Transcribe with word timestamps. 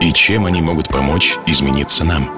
и 0.00 0.12
чем 0.12 0.46
они 0.46 0.60
могут 0.62 0.88
помочь 0.88 1.36
измениться 1.46 2.04
нам. 2.04 2.30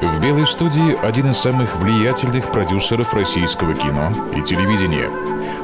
В 0.00 0.20
«Белой 0.20 0.46
студии» 0.46 0.94
один 1.02 1.30
из 1.30 1.38
самых 1.38 1.74
влиятельных 1.76 2.52
продюсеров 2.52 3.14
российского 3.14 3.74
кино 3.74 4.12
и 4.36 4.42
телевидения. 4.42 5.10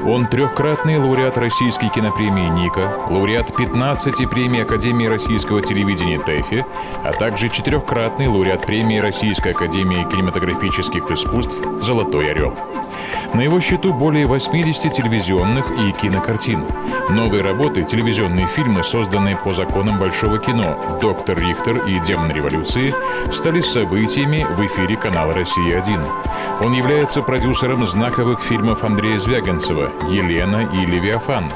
Он 0.04 0.26
трехкратный 0.26 0.98
лауреат 0.98 1.36
Российской 1.36 1.88
кинопремии 1.90 2.48
«Ника», 2.48 2.96
лауреат 3.10 3.54
15 3.54 4.28
премий 4.30 4.62
Академии 4.62 5.06
российского 5.06 5.60
телевидения 5.60 6.18
«ТЭФИ», 6.18 6.64
а 7.04 7.12
также 7.12 7.50
четырехкратный 7.50 8.26
лауреат 8.26 8.66
премии 8.66 8.98
Российской 8.98 9.52
академии 9.52 10.10
кинематографических 10.10 11.10
искусств 11.10 11.54
«Золотой 11.82 12.30
орел». 12.30 12.56
На 13.34 13.40
его 13.40 13.60
счету 13.60 13.94
более 13.94 14.26
80 14.26 14.92
телевизионных 14.92 15.70
и 15.72 15.92
кинокартин. 15.92 16.64
Новые 17.08 17.42
работы, 17.42 17.82
телевизионные 17.82 18.46
фильмы, 18.46 18.82
созданные 18.82 19.36
по 19.36 19.54
законам 19.54 19.98
большого 19.98 20.38
кино 20.38 20.98
«Доктор 21.00 21.38
Рихтер» 21.38 21.86
и 21.86 21.98
«Демон 22.00 22.30
революции», 22.30 22.94
стали 23.32 23.60
событиями 23.60 24.46
в 24.56 24.66
эфире 24.66 24.96
канала 24.96 25.32
«Россия-1». 25.32 26.00
Он 26.60 26.72
является 26.74 27.22
продюсером 27.22 27.86
знаковых 27.86 28.40
фильмов 28.40 28.84
Андрея 28.84 29.18
Звягинцева 29.18 29.90
«Елена» 30.10 30.68
и 30.72 30.84
«Левиафан». 30.84 31.50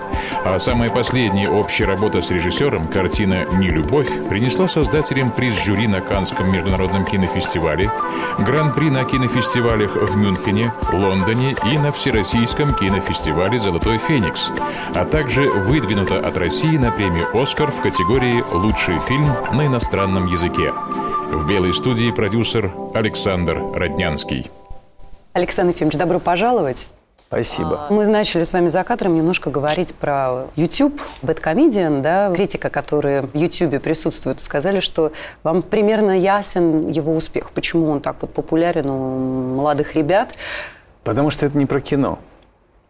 А 0.45 0.59
самая 0.59 0.91
последняя 0.91 1.49
общая 1.49 1.85
работа 1.85 2.23
с 2.23 2.31
режиссером, 2.31 2.89
картина 2.89 3.47
«Не 3.53 3.69
любовь», 3.69 4.09
принесла 4.29 4.67
создателям 4.67 5.31
приз 5.31 5.55
жюри 5.63 5.87
на 5.87 6.01
Канском 6.01 6.51
международном 6.51 7.05
кинофестивале, 7.05 7.91
гран-при 8.39 8.91
на 8.91 9.05
кинофестивалях 9.05 9.95
в 9.97 10.17
Мюнхене, 10.17 10.73
Лондоне 10.93 11.55
и 11.67 11.79
на 11.79 11.91
Всероссийском 11.91 12.75
кинофестивале 12.75 13.59
«Золотой 13.59 13.99
Феникс», 13.99 14.51
а 14.95 15.05
также 15.05 15.51
выдвинута 15.51 16.19
от 16.19 16.37
России 16.37 16.77
на 16.77 16.93
премию 16.93 17.27
«Оскар» 17.35 17.73
в 17.73 17.81
категории 17.81 18.45
«Лучший 18.53 19.01
фильм 19.01 19.35
на 19.53 19.67
иностранном 19.67 20.27
языке». 20.27 20.73
В 21.33 21.45
белой 21.47 21.75
студии 21.75 22.13
продюсер 22.13 22.73
Александр 22.95 23.61
Роднянский. 23.75 24.49
Александр 25.33 25.75
Ефимович, 25.75 25.99
добро 25.99 26.21
пожаловать. 26.21 26.87
Спасибо. 27.27 27.89
Мы 27.91 28.07
начали 28.07 28.45
с 28.45 28.53
вами 28.53 28.69
за 28.69 28.85
кадром 28.85 29.17
немножко 29.17 29.51
говорить 29.51 29.93
про 29.97 30.47
YouTube, 30.55 31.01
Bad 31.23 32.01
да, 32.01 32.33
критика, 32.33 32.71
которая 32.71 33.23
в 33.23 33.35
YouTube 33.35 33.83
присутствует, 33.83 34.39
сказали, 34.39 34.79
что 34.79 35.11
вам 35.43 35.63
примерно 35.63 36.17
ясен 36.17 36.87
его 36.87 37.13
успех. 37.13 37.51
Почему 37.51 37.91
он 37.91 38.01
так 38.01 38.19
вот 38.21 38.33
популярен 38.33 38.89
у 38.89 39.57
молодых 39.57 39.97
ребят? 39.97 40.35
Потому 41.07 41.31
что 41.31 41.47
это 41.47 41.57
не 41.57 41.67
про 41.67 41.81
кино. 41.81 42.19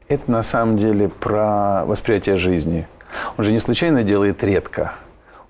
Это 0.08 0.30
на 0.30 0.42
самом 0.42 0.78
деле 0.78 1.10
про 1.10 1.84
восприятие 1.84 2.36
жизни. 2.36 2.88
Он 3.36 3.44
же 3.44 3.52
не 3.52 3.58
случайно 3.58 4.02
делает 4.02 4.42
редко. 4.42 4.94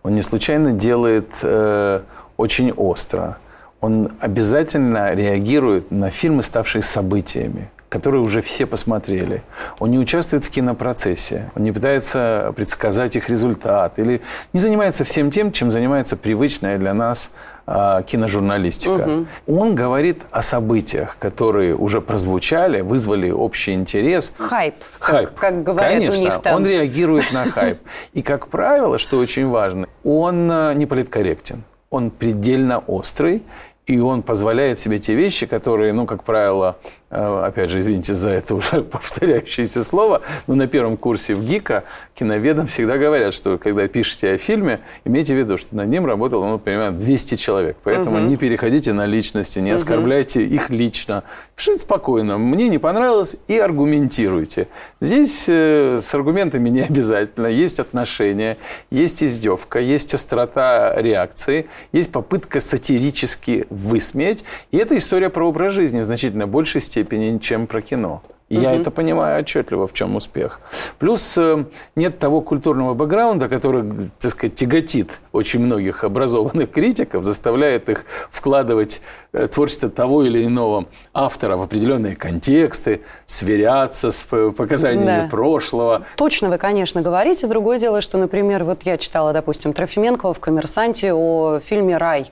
Он 0.02 0.16
не 0.16 0.22
случайно 0.22 0.72
делает 0.72 1.30
э, 1.42 2.00
очень 2.36 2.72
остро. 2.72 3.38
Он 3.80 4.10
обязательно 4.18 5.14
реагирует 5.14 5.92
на 5.92 6.10
фильмы, 6.10 6.42
ставшие 6.42 6.82
событиями 6.82 7.70
которые 7.88 8.20
уже 8.20 8.42
все 8.42 8.66
посмотрели. 8.66 9.42
Он 9.78 9.90
не 9.90 9.98
участвует 9.98 10.44
в 10.44 10.50
кинопроцессе, 10.50 11.50
он 11.54 11.62
не 11.62 11.72
пытается 11.72 12.52
предсказать 12.56 13.14
их 13.16 13.30
результат 13.30 13.98
или 13.98 14.20
не 14.52 14.60
занимается 14.60 15.04
всем 15.04 15.30
тем, 15.30 15.52
чем 15.52 15.70
занимается 15.70 16.16
привычная 16.16 16.78
для 16.78 16.92
нас 16.92 17.30
э, 17.66 18.02
киножурналистика. 18.06 19.26
Угу. 19.46 19.58
Он 19.58 19.74
говорит 19.74 20.22
о 20.30 20.42
событиях, 20.42 21.16
которые 21.18 21.74
уже 21.74 22.00
прозвучали, 22.00 22.80
вызвали 22.80 23.30
общий 23.30 23.72
интерес. 23.72 24.32
Хайп. 24.38 24.74
Хайп. 24.98 25.30
Как, 25.30 25.38
как 25.38 25.62
говорят 25.62 25.92
Конечно, 25.92 26.16
у 26.16 26.24
них 26.24 26.38
там. 26.42 26.56
он 26.56 26.66
реагирует 26.66 27.32
на 27.32 27.44
хайп. 27.50 27.78
И, 28.12 28.22
как 28.22 28.48
правило, 28.48 28.98
что 28.98 29.18
очень 29.18 29.48
важно, 29.48 29.88
он 30.04 30.50
э, 30.50 30.74
не 30.74 30.86
политкорректен. 30.86 31.64
Он 31.90 32.10
предельно 32.10 32.78
острый, 32.86 33.42
и 33.86 34.00
он 34.00 34.22
позволяет 34.22 34.78
себе 34.78 34.98
те 34.98 35.14
вещи, 35.14 35.46
которые, 35.46 35.92
ну, 35.92 36.06
как 36.06 36.24
правило, 36.24 36.76
опять 37.08 37.70
же, 37.70 37.78
извините 37.78 38.14
за 38.14 38.30
это 38.30 38.54
уже 38.56 38.82
повторяющееся 38.90 39.84
слово, 39.84 40.22
но 40.46 40.54
на 40.54 40.66
первом 40.66 40.96
курсе 40.96 41.34
в 41.34 41.44
ГИКа 41.44 41.84
киноведам 42.14 42.66
всегда 42.66 42.98
говорят, 42.98 43.32
что 43.32 43.58
когда 43.58 43.86
пишете 43.86 44.32
о 44.32 44.38
фильме, 44.38 44.80
имейте 45.04 45.34
в 45.34 45.38
виду, 45.38 45.56
что 45.56 45.76
над 45.76 45.88
ним 45.88 46.04
работало, 46.04 46.46
ну, 46.46 46.58
примерно 46.58 46.98
200 46.98 47.36
человек. 47.36 47.76
Поэтому 47.84 48.18
угу. 48.18 48.26
не 48.26 48.36
переходите 48.36 48.92
на 48.92 49.06
личности, 49.06 49.60
не 49.60 49.70
оскорбляйте 49.70 50.40
угу. 50.40 50.54
их 50.54 50.70
лично. 50.70 51.22
Пишите 51.54 51.78
спокойно. 51.78 52.38
Мне 52.38 52.68
не 52.68 52.78
понравилось 52.78 53.36
и 53.46 53.56
аргументируйте. 53.56 54.66
Здесь 55.00 55.44
э, 55.48 56.00
с 56.02 56.12
аргументами 56.14 56.68
не 56.68 56.80
обязательно. 56.80 57.46
Есть 57.46 57.78
отношения, 57.78 58.56
есть 58.90 59.22
издевка, 59.22 59.78
есть 59.78 60.12
острота 60.12 60.94
реакции, 61.00 61.68
есть 61.92 62.10
попытка 62.10 62.60
сатирически 62.60 63.66
высмеять. 63.70 64.42
И 64.72 64.76
это 64.76 64.96
история 64.98 65.30
про 65.30 65.48
образ 65.48 65.72
жизни 65.72 66.00
в 66.00 66.04
значительно 66.04 66.48
большей 66.48 66.80
степени 66.80 66.95
степени, 66.96 67.38
чем 67.38 67.66
про 67.66 67.82
кино. 67.82 68.22
И 68.48 68.56
угу. 68.56 68.62
я 68.62 68.74
это 68.74 68.90
понимаю 68.90 69.40
отчетливо, 69.40 69.86
в 69.88 69.92
чем 69.92 70.14
успех. 70.16 70.60
Плюс 70.98 71.36
э, 71.36 71.64
нет 71.96 72.18
того 72.20 72.40
культурного 72.40 72.94
бэкграунда, 72.94 73.48
который, 73.48 74.08
так 74.20 74.30
сказать, 74.30 74.54
тяготит 74.54 75.18
очень 75.32 75.60
многих 75.60 76.04
образованных 76.04 76.70
критиков, 76.70 77.24
заставляет 77.24 77.88
их 77.88 78.04
вкладывать 78.30 79.02
э, 79.32 79.48
творчество 79.48 79.88
того 79.88 80.22
или 80.22 80.46
иного 80.46 80.86
автора 81.12 81.56
в 81.56 81.62
определенные 81.62 82.14
контексты, 82.14 83.02
сверяться 83.26 84.12
с 84.12 84.22
показаниями 84.22 85.22
да. 85.22 85.28
прошлого. 85.28 86.06
Точно 86.16 86.48
вы, 86.48 86.58
конечно, 86.58 87.02
говорите. 87.02 87.48
Другое 87.48 87.80
дело, 87.80 88.00
что, 88.00 88.16
например, 88.16 88.62
вот 88.62 88.84
я 88.84 88.96
читала, 88.96 89.32
допустим, 89.32 89.72
Трофименкова 89.72 90.32
в 90.32 90.38
«Коммерсанте» 90.38 91.12
о 91.12 91.58
фильме 91.58 91.96
«Рай». 91.96 92.30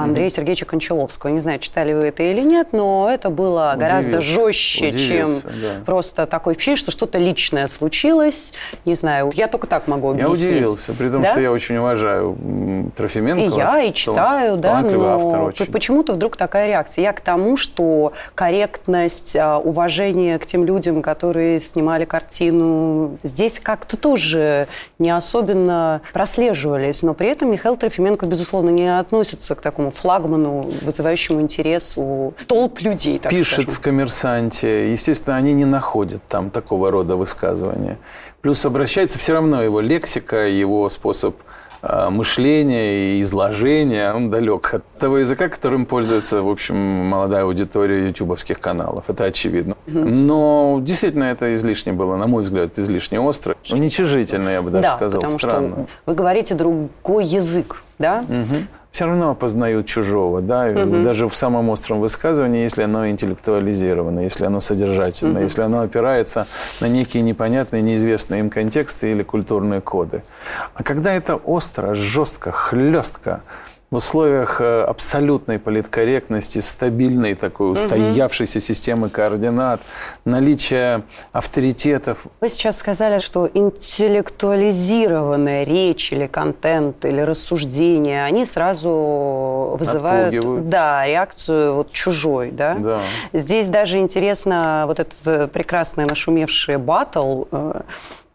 Андрея 0.00 0.28
mm-hmm. 0.28 0.30
Сергеевича 0.30 0.66
Кончаловского. 0.66 1.30
Не 1.30 1.40
знаю, 1.40 1.58
читали 1.58 1.92
вы 1.92 2.06
это 2.06 2.22
или 2.22 2.40
нет, 2.40 2.68
но 2.72 3.08
это 3.10 3.30
было 3.30 3.72
Удивился. 3.74 3.78
гораздо 3.78 4.20
жестче, 4.20 4.88
Удивился, 4.88 5.42
чем 5.42 5.60
да. 5.60 5.74
просто 5.84 6.26
такое 6.26 6.54
впечатление, 6.54 6.78
что 6.78 6.90
что-то 6.90 7.18
личное 7.18 7.68
случилось. 7.68 8.52
Не 8.84 8.94
знаю, 8.94 9.30
я 9.34 9.48
только 9.48 9.66
так 9.66 9.88
могу 9.88 10.10
объяснить. 10.10 10.40
Я 10.40 10.48
удивился, 10.48 10.92
при 10.92 11.08
том, 11.08 11.22
да? 11.22 11.28
что 11.28 11.40
я 11.40 11.52
очень 11.52 11.76
уважаю 11.76 12.36
Трофименко. 12.96 13.44
И 13.44 13.58
я, 13.58 13.82
и 13.82 13.92
читаю, 13.92 14.56
да, 14.56 14.80
но 14.80 15.52
почему-то 15.72 16.14
вдруг 16.14 16.36
такая 16.36 16.68
реакция. 16.68 17.02
Я 17.02 17.12
к 17.12 17.20
тому, 17.20 17.56
что 17.56 18.12
корректность, 18.34 19.36
а, 19.36 19.58
уважение 19.58 20.38
к 20.38 20.46
тем 20.46 20.64
людям, 20.64 21.02
которые 21.02 21.60
снимали 21.60 22.04
картину, 22.04 23.18
здесь 23.22 23.60
как-то 23.60 23.96
тоже 23.96 24.66
не 24.98 25.10
особенно 25.10 26.00
прослеживались. 26.12 27.02
Но 27.02 27.14
при 27.14 27.28
этом 27.28 27.50
Михаил 27.50 27.76
Трофименко, 27.76 28.26
безусловно, 28.26 28.70
не 28.70 28.98
относится 28.98 29.54
к 29.54 29.60
такому 29.60 29.85
такому 29.86 29.90
флагману, 29.90 30.70
вызывающему 30.82 31.40
интерес 31.40 31.94
у 31.96 32.34
толп 32.46 32.80
людей. 32.80 33.18
Так 33.18 33.30
Пишет 33.30 33.64
скажем. 33.64 33.70
в 33.70 33.80
«Коммерсанте». 33.80 34.92
Естественно, 34.92 35.36
они 35.36 35.52
не 35.52 35.64
находят 35.64 36.22
там 36.28 36.50
такого 36.50 36.90
рода 36.90 37.16
высказывания. 37.16 37.98
Плюс 38.40 38.64
обращается 38.64 39.18
все 39.18 39.32
равно 39.32 39.62
его 39.62 39.80
лексика, 39.80 40.46
его 40.46 40.88
способ 40.88 41.36
а, 41.82 42.10
мышления 42.10 43.16
и 43.16 43.22
изложения, 43.22 44.12
он 44.14 44.30
далек 44.30 44.74
от 44.74 44.84
того 44.98 45.18
языка, 45.18 45.48
которым 45.48 45.84
пользуется, 45.86 46.40
в 46.40 46.48
общем, 46.48 46.76
молодая 46.76 47.42
аудитория 47.42 48.06
ютубовских 48.06 48.60
каналов. 48.60 49.04
Это 49.08 49.24
очевидно. 49.24 49.76
Но 49.86 50.78
действительно 50.82 51.24
это 51.24 51.54
излишне 51.54 51.92
было, 51.92 52.16
на 52.16 52.26
мой 52.26 52.42
взгляд, 52.42 52.78
излишне 52.78 53.20
остро. 53.20 53.56
Уничижительно, 53.70 54.48
я 54.50 54.62
бы 54.62 54.70
даже 54.70 54.84
да, 54.84 54.96
сказал, 54.96 55.20
потому 55.20 55.38
странно. 55.38 55.68
Что 55.68 55.86
вы 56.06 56.14
говорите 56.14 56.54
другой 56.54 57.24
язык, 57.24 57.82
да? 57.98 58.24
Угу 58.28 58.66
все 58.96 59.04
равно 59.04 59.28
опознают 59.28 59.84
чужого, 59.84 60.40
да, 60.40 60.68
угу. 60.68 61.02
даже 61.02 61.28
в 61.28 61.34
самом 61.34 61.68
остром 61.68 62.00
высказывании, 62.00 62.62
если 62.62 62.82
оно 62.82 63.06
интеллектуализировано, 63.10 64.20
если 64.20 64.46
оно 64.46 64.60
содержательно, 64.60 65.34
угу. 65.34 65.42
если 65.42 65.60
оно 65.60 65.80
опирается 65.82 66.46
на 66.80 66.86
некие 66.86 67.22
непонятные, 67.22 67.82
неизвестные 67.82 68.40
им 68.40 68.48
контексты 68.48 69.10
или 69.10 69.22
культурные 69.22 69.82
коды. 69.82 70.22
А 70.72 70.82
когда 70.82 71.12
это 71.12 71.36
остро, 71.36 71.92
жестко, 71.92 72.52
хлестко, 72.52 73.42
в 73.90 73.96
условиях 73.96 74.60
э, 74.60 74.82
абсолютной 74.82 75.60
политкорректности, 75.60 76.58
стабильной 76.58 77.34
такой 77.34 77.72
устоявшейся 77.72 78.60
системы 78.60 79.08
координат, 79.08 79.80
наличия 80.24 81.02
авторитетов. 81.32 82.26
Вы 82.40 82.48
сейчас 82.48 82.78
сказали, 82.78 83.18
что 83.18 83.48
интеллектуализированная 83.52 85.64
речь 85.64 86.12
или 86.12 86.26
контент, 86.26 87.04
или 87.04 87.20
рассуждение, 87.20 88.24
они 88.24 88.44
сразу 88.44 89.76
вызывают 89.78 90.68
да, 90.68 91.06
реакцию 91.06 91.76
вот 91.76 91.92
чужой. 91.92 92.50
Да? 92.50 92.74
Да. 92.78 93.00
Здесь 93.32 93.68
даже 93.68 93.98
интересно 93.98 94.82
вот 94.88 94.98
этот 94.98 95.26
э, 95.26 95.46
прекрасный 95.46 96.06
нашумевший 96.06 96.78
батл 96.78 97.44
э, 97.52 97.82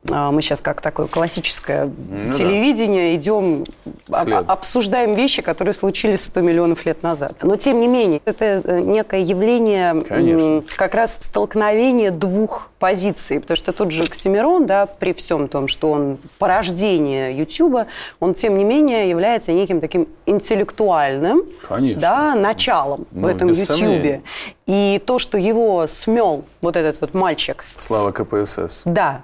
мы 0.09 0.41
сейчас 0.41 0.61
как 0.61 0.81
такое 0.81 1.07
классическое 1.07 1.85
ну, 1.85 2.31
телевидение 2.33 3.11
да. 3.11 3.15
идем, 3.15 3.63
об, 4.11 4.33
обсуждаем 4.49 5.13
вещи, 5.13 5.41
которые 5.41 5.73
случились 5.73 6.23
100 6.23 6.41
миллионов 6.41 6.85
лет 6.85 7.03
назад. 7.03 7.35
Но 7.43 7.55
тем 7.55 7.79
не 7.79 7.87
менее, 7.87 8.19
это 8.25 8.61
э, 8.63 8.79
некое 8.79 9.21
явление 9.21 10.01
Конечно. 10.01 10.63
как 10.75 10.95
раз 10.95 11.15
столкновения 11.21 12.09
двух 12.09 12.71
позиций. 12.79 13.39
Потому 13.39 13.55
что 13.55 13.73
тот 13.73 13.91
же 13.91 14.03
Оксимирон, 14.03 14.65
да, 14.65 14.87
при 14.87 15.13
всем 15.13 15.47
том, 15.47 15.67
что 15.67 15.91
он 15.91 16.17
порождение 16.39 17.37
Ютуба, 17.37 17.85
он 18.19 18.33
тем 18.33 18.57
не 18.57 18.63
менее 18.63 19.09
является 19.09 19.51
неким 19.51 19.79
таким 19.79 20.07
интеллектуальным 20.25 21.43
Да, 21.69 22.33
началом 22.35 23.05
ну, 23.11 23.27
в 23.27 23.27
этом 23.27 23.49
Ютубе. 23.49 24.23
И 24.65 25.01
то, 25.05 25.19
что 25.19 25.37
его 25.37 25.85
смел 25.87 26.43
вот 26.61 26.75
этот 26.75 27.01
вот 27.01 27.13
мальчик. 27.13 27.65
Слава 27.75 28.11
КПСС. 28.11 28.81
Да, 28.85 29.21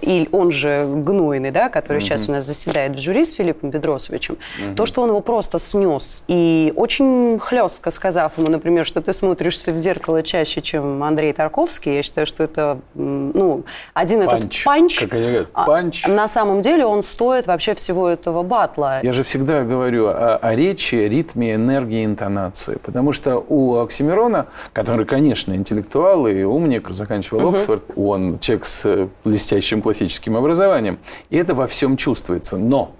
и 0.00 0.28
он 0.32 0.50
же 0.50 0.86
Гнойный, 0.86 1.50
да, 1.50 1.68
который 1.68 1.98
mm-hmm. 1.98 2.00
сейчас 2.00 2.28
у 2.28 2.32
нас 2.32 2.44
заседает 2.44 2.96
в 2.96 3.00
жюри 3.00 3.24
с 3.24 3.34
Филиппом 3.34 3.70
Бедросовичем, 3.70 4.36
mm-hmm. 4.36 4.74
то, 4.74 4.86
что 4.86 5.02
он 5.02 5.10
его 5.10 5.20
просто 5.20 5.58
снес, 5.58 6.22
и 6.28 6.72
очень 6.76 7.38
хлестко 7.38 7.90
сказав 7.90 8.38
ему, 8.38 8.48
например, 8.48 8.86
что 8.86 9.02
ты 9.02 9.12
смотришься 9.12 9.72
в 9.72 9.76
зеркало 9.76 10.22
чаще, 10.22 10.60
чем 10.60 11.02
Андрей 11.02 11.32
Тарковский, 11.32 11.96
я 11.96 12.02
считаю, 12.02 12.26
что 12.26 12.44
это, 12.44 12.80
ну, 12.94 13.64
один 13.94 14.24
панч. 14.24 14.38
этот 14.38 14.64
панч, 14.64 14.98
как 15.00 15.12
они 15.14 15.26
говорят, 15.26 15.48
а, 15.52 15.66
панч. 15.66 16.06
на 16.06 16.28
самом 16.28 16.60
деле 16.62 16.84
он 16.84 17.02
стоит 17.02 17.46
вообще 17.46 17.74
всего 17.74 18.08
этого 18.08 18.42
батла. 18.42 19.00
Я 19.02 19.12
же 19.12 19.22
всегда 19.22 19.62
говорю 19.62 20.06
о, 20.06 20.36
о 20.36 20.54
речи, 20.54 20.94
ритме, 20.94 21.54
энергии, 21.54 22.04
интонации, 22.04 22.78
потому 22.82 23.12
что 23.12 23.44
у 23.48 23.76
Оксимирона, 23.76 24.46
который, 24.72 25.04
конечно, 25.06 25.54
интеллектуал 25.54 26.26
и 26.26 26.42
умник, 26.42 26.88
заканчивал 26.90 27.40
mm-hmm. 27.40 27.54
Оксфорд, 27.54 27.84
он 27.96 28.38
человек 28.38 28.64
с 28.64 29.08
блестящим 29.24 29.81
классическим 29.82 30.36
образованием. 30.36 30.98
И 31.30 31.36
это 31.36 31.54
во 31.54 31.66
всем 31.66 31.96
чувствуется. 31.96 32.56
Но 32.56 32.94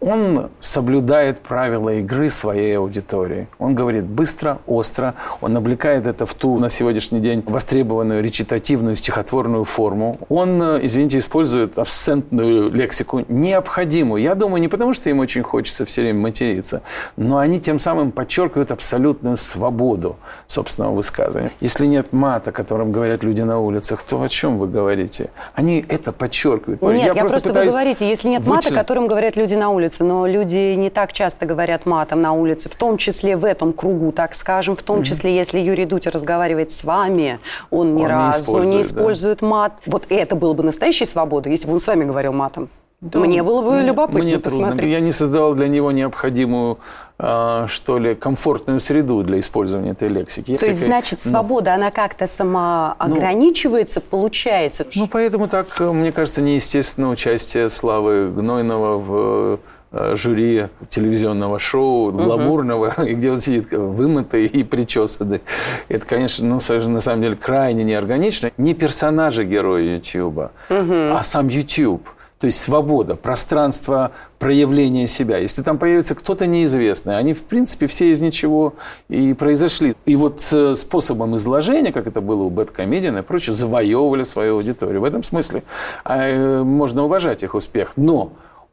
он 0.00 0.50
соблюдает 0.60 1.40
правила 1.40 1.90
игры 1.94 2.30
своей 2.30 2.78
аудитории. 2.78 3.48
Он 3.58 3.74
говорит 3.74 4.04
быстро, 4.04 4.58
остро, 4.66 5.14
он 5.40 5.56
облекает 5.56 6.06
это 6.06 6.26
в 6.26 6.34
ту 6.34 6.58
на 6.58 6.68
сегодняшний 6.68 7.20
день 7.20 7.42
востребованную 7.46 8.22
речитативную 8.22 8.96
стихотворную 8.96 9.64
форму. 9.64 10.18
Он, 10.28 10.62
э, 10.62 10.80
извините, 10.82 11.18
использует 11.18 11.78
абсентную 11.78 12.70
лексику, 12.70 13.24
необходимую. 13.28 14.22
Я 14.22 14.34
думаю, 14.34 14.60
не 14.60 14.68
потому, 14.68 14.94
что 14.94 15.10
им 15.10 15.18
очень 15.18 15.42
хочется 15.42 15.84
все 15.84 16.02
время 16.02 16.20
материться, 16.20 16.82
но 17.16 17.38
они 17.38 17.60
тем 17.60 17.78
самым 17.78 18.12
подчеркивают 18.12 18.70
абсолютную 18.70 19.36
свободу 19.36 20.16
собственного 20.46 20.94
высказывания. 20.94 21.50
Если 21.60 21.86
нет 21.86 22.12
мата, 22.12 22.52
которым 22.52 22.92
говорят 22.92 23.22
люди 23.22 23.42
на 23.42 23.60
улицах, 23.60 24.02
то 24.02 24.22
о 24.22 24.28
чем 24.28 24.58
вы 24.58 24.68
говорите? 24.68 25.30
Они 25.54 25.84
это 25.88 26.12
подчеркивают. 26.12 26.80
Нет, 26.82 26.98
я, 26.98 27.06
я 27.06 27.14
просто, 27.14 27.40
просто 27.40 27.60
вы 27.60 27.66
говорите, 27.66 28.08
если 28.08 28.28
нет 28.28 28.46
мата, 28.46 28.72
которым 28.72 29.06
говорят 29.06 29.36
люди 29.36 29.54
на 29.58 29.70
улице, 29.70 30.04
но 30.04 30.26
люди 30.26 30.74
не 30.74 30.90
так 30.90 31.12
часто 31.12 31.46
говорят 31.46 31.86
матом 31.86 32.22
на 32.22 32.32
улице, 32.32 32.68
в 32.68 32.76
том 32.76 32.96
числе 32.96 33.36
в 33.36 33.44
этом 33.44 33.72
кругу, 33.72 34.12
так 34.12 34.34
скажем, 34.34 34.76
в 34.76 34.82
том 34.82 35.02
числе, 35.02 35.34
если 35.34 35.58
Юрий 35.58 35.84
Дудь 35.84 36.06
разговаривает 36.06 36.70
с 36.70 36.84
вами, 36.84 37.38
он 37.70 37.96
ни 37.96 38.02
он 38.02 38.08
разу 38.08 38.38
не 38.38 38.42
использует, 38.42 38.74
не 38.74 38.82
использует 38.82 39.38
да. 39.40 39.46
мат. 39.46 39.72
Вот 39.86 40.04
это 40.08 40.36
было 40.36 40.54
бы 40.54 40.62
настоящей 40.62 41.06
свободой, 41.06 41.52
если 41.52 41.66
бы 41.66 41.74
он 41.74 41.80
с 41.80 41.86
вами 41.86 42.04
говорил 42.04 42.32
матом. 42.32 42.68
Да, 43.00 43.20
мне 43.20 43.44
было 43.44 43.62
бы 43.62 43.74
мне, 43.74 43.86
любопытно 43.86 44.24
мне 44.24 44.40
посмотреть. 44.40 44.78
Трудно. 44.78 44.90
Я 44.90 44.98
не 44.98 45.12
создавал 45.12 45.54
для 45.54 45.68
него 45.68 45.92
необходимую, 45.92 46.78
э, 47.20 47.66
что 47.68 47.96
ли, 47.96 48.16
комфортную 48.16 48.80
среду 48.80 49.22
для 49.22 49.38
использования 49.38 49.92
этой 49.92 50.08
лексики. 50.08 50.56
То 50.56 50.66
есть, 50.66 50.82
значит, 50.82 51.20
ну. 51.24 51.30
свобода, 51.30 51.70
ну, 51.70 51.76
она 51.76 51.90
как-то 51.92 52.26
сама 52.26 52.96
ограничивается, 52.98 54.00
ну, 54.00 54.10
получается? 54.10 54.84
Ну, 54.96 55.06
поэтому 55.06 55.46
так, 55.46 55.78
мне 55.78 56.10
кажется, 56.10 56.42
неестественно 56.42 57.10
участие 57.10 57.68
Славы 57.68 58.32
Гнойного 58.32 58.98
в 58.98 59.60
э, 59.92 60.16
жюри 60.16 60.66
телевизионного 60.88 61.60
шоу, 61.60 62.10
гламурного, 62.10 62.94
угу. 62.98 63.02
и 63.06 63.14
где 63.14 63.30
он 63.30 63.38
сидит 63.38 63.70
вымытый 63.70 64.46
и 64.46 64.64
причесанный. 64.64 65.40
Это, 65.88 66.04
конечно, 66.04 66.44
ну, 66.48 66.54
на 66.56 67.00
самом 67.00 67.22
деле 67.22 67.36
крайне 67.36 67.84
неорганично. 67.84 68.50
Не 68.56 68.74
персонажи 68.74 69.44
героя 69.44 69.84
Ютьюба, 69.84 70.50
угу. 70.68 70.94
а 71.14 71.20
сам 71.22 71.46
YouTube. 71.46 72.02
То 72.38 72.46
есть 72.46 72.60
свобода, 72.60 73.16
пространство 73.16 74.12
проявления 74.38 75.08
себя. 75.08 75.38
Если 75.38 75.62
там 75.62 75.76
появится 75.76 76.14
кто-то 76.14 76.46
неизвестный, 76.46 77.18
они, 77.18 77.34
в 77.34 77.42
принципе, 77.44 77.88
все 77.88 78.12
из 78.12 78.20
ничего 78.20 78.74
и 79.08 79.34
произошли. 79.34 79.96
И 80.06 80.14
вот 80.14 80.46
э, 80.52 80.76
способом 80.76 81.34
изложения, 81.34 81.92
как 81.92 82.06
это 82.06 82.20
было 82.20 82.44
у 82.44 82.50
Бэткомедиана 82.50 83.18
и 83.18 83.22
прочее, 83.22 83.54
завоевывали 83.54 84.22
свою 84.22 84.54
аудиторию. 84.54 85.00
В 85.00 85.04
этом 85.04 85.24
смысле 85.24 85.64
а, 86.04 86.28
э, 86.28 86.62
можно 86.62 87.04
уважать 87.04 87.42
их 87.42 87.56
успех. 87.56 87.94
Но 87.96 88.32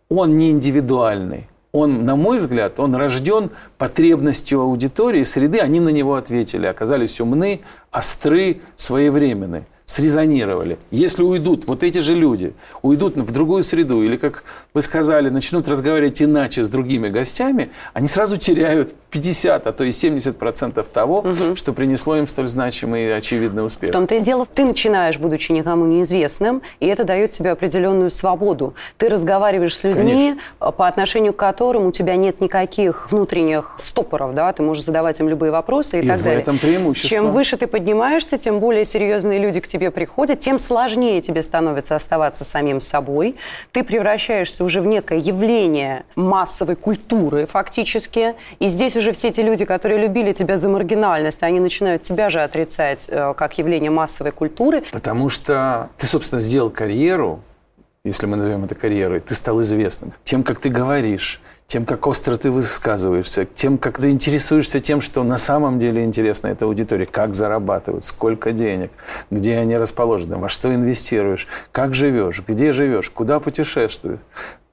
он 0.10 0.38
не 0.38 0.52
индивидуальный. 0.52 1.50
Он, 1.72 2.06
на 2.06 2.16
мой 2.16 2.38
взгляд, 2.38 2.80
он 2.80 2.96
рожден 2.96 3.50
потребностью 3.80 4.62
аудитории, 4.62 5.24
среды. 5.24 5.60
Они 5.60 5.80
на 5.80 5.90
него 5.90 6.16
ответили, 6.16 6.68
оказались 6.68 7.20
умны, 7.20 7.62
остры, 7.92 8.62
своевременны 8.76 9.66
срезонировали. 9.86 10.78
Если 10.90 11.22
уйдут 11.22 11.66
вот 11.68 11.84
эти 11.84 12.00
же 12.00 12.16
люди, 12.16 12.54
уйдут 12.82 13.16
в 13.16 13.32
другую 13.32 13.64
среду, 13.64 14.02
или, 14.04 14.18
как 14.18 14.44
вы 14.74 14.82
сказали, 14.82 15.30
начнут 15.30 15.68
разговаривать 15.68 16.22
иначе 16.22 16.64
с 16.64 16.70
другими 16.70 17.10
гостями, 17.10 17.70
они 17.94 18.08
сразу 18.08 18.38
теряют 18.38 18.96
50, 19.12 19.68
а 19.68 19.72
то 19.72 19.84
и 19.84 19.92
70 19.92 20.38
процентов 20.38 20.88
того, 20.88 21.20
угу. 21.20 21.56
что 21.56 21.72
принесло 21.72 22.18
им 22.18 22.28
столь 22.28 22.48
значимый 22.48 23.06
и 23.06 23.10
очевидный 23.10 23.64
успех. 23.66 23.92
В 23.92 23.94
том-то 23.94 24.16
и 24.16 24.20
дело, 24.20 24.46
ты 24.46 24.66
начинаешь, 24.66 25.20
будучи 25.20 25.52
никому 25.52 25.86
неизвестным, 25.86 26.64
и 26.80 26.88
это 26.88 27.04
дает 27.04 27.32
тебе 27.32 27.52
определенную 27.52 28.10
свободу. 28.10 28.74
Ты 28.98 29.08
разговариваешь 29.08 29.78
с 29.78 29.84
людьми, 29.84 30.36
Конечно. 30.60 30.72
по 30.72 30.88
отношению 30.88 31.34
к 31.34 31.38
которым 31.38 31.86
у 31.86 31.92
тебя 31.92 32.16
нет 32.16 32.42
никаких 32.42 33.12
внутренних 33.12 33.76
стопоров, 33.78 34.34
да, 34.34 34.52
ты 34.52 34.64
можешь 34.64 34.84
задавать 34.84 35.20
им 35.20 35.30
любые 35.30 35.52
вопросы 35.52 36.00
и, 36.00 36.04
и 36.04 36.08
так 36.08 36.20
в 36.20 36.24
далее. 36.24 36.42
этом 36.42 36.58
преимущество. 36.58 37.10
Чем 37.10 37.30
выше 37.30 37.56
ты 37.58 37.68
поднимаешься, 37.68 38.38
тем 38.38 38.60
более 38.60 38.84
серьезные 38.84 39.40
люди 39.40 39.60
к 39.60 39.68
тебе 39.68 39.75
приходят, 39.92 40.42
тем 40.42 40.60
сложнее 40.60 41.22
тебе 41.22 41.42
становится 41.42 41.96
оставаться 41.96 42.44
самим 42.44 42.82
собой. 42.82 43.36
Ты 43.72 43.84
превращаешься 43.84 44.64
уже 44.66 44.82
в 44.82 44.88
некое 44.88 45.20
явление 45.20 46.04
массовой 46.16 46.76
культуры 46.76 47.46
фактически, 47.46 48.36
и 48.60 48.68
здесь 48.68 48.98
уже 48.98 49.06
же 49.06 49.14
все 49.14 49.30
эти 49.30 49.40
люди, 49.40 49.64
которые 49.64 50.02
любили 50.02 50.34
тебя 50.34 50.58
за 50.58 50.68
маргинальность, 50.68 51.44
они 51.44 51.62
начинают 51.62 52.02
тебя 52.02 52.30
же 52.30 52.42
отрицать 52.42 53.06
э, 53.08 53.34
как 53.38 53.58
явление 53.58 53.92
массовой 53.92 54.32
культуры. 54.32 54.84
Потому 54.92 55.30
что 55.30 55.90
ты, 55.98 56.08
собственно, 56.08 56.42
сделал 56.42 56.70
карьеру, 56.70 57.40
если 58.04 58.26
мы 58.26 58.36
назовем 58.36 58.66
это 58.66 58.76
карьерой, 58.76 59.20
ты 59.22 59.34
стал 59.34 59.62
известным. 59.62 60.14
Тем, 60.24 60.44
как 60.44 60.60
ты 60.60 60.70
говоришь, 60.70 61.42
тем, 61.68 61.86
как 61.86 62.06
остро 62.08 62.36
ты 62.38 62.52
высказываешься, 62.52 63.46
тем, 63.46 63.78
как 63.78 63.98
ты 63.98 64.12
интересуешься 64.12 64.80
тем, 64.80 65.02
что 65.02 65.24
на 65.24 65.38
самом 65.38 65.80
деле 65.80 66.04
интересно 66.04 66.48
этой 66.48 66.64
аудитории, 66.64 67.06
как 67.06 67.34
зарабатывают, 67.34 68.06
сколько 68.06 68.52
денег, 68.52 68.92
где 69.32 69.58
они 69.58 69.76
расположены, 69.78 70.38
во 70.38 70.48
что 70.48 70.74
инвестируешь, 70.74 71.48
как 71.72 71.94
живешь, 71.94 72.44
где 72.48 72.72
живешь, 72.72 73.10
куда 73.10 73.40
путешествуешь 73.40 74.20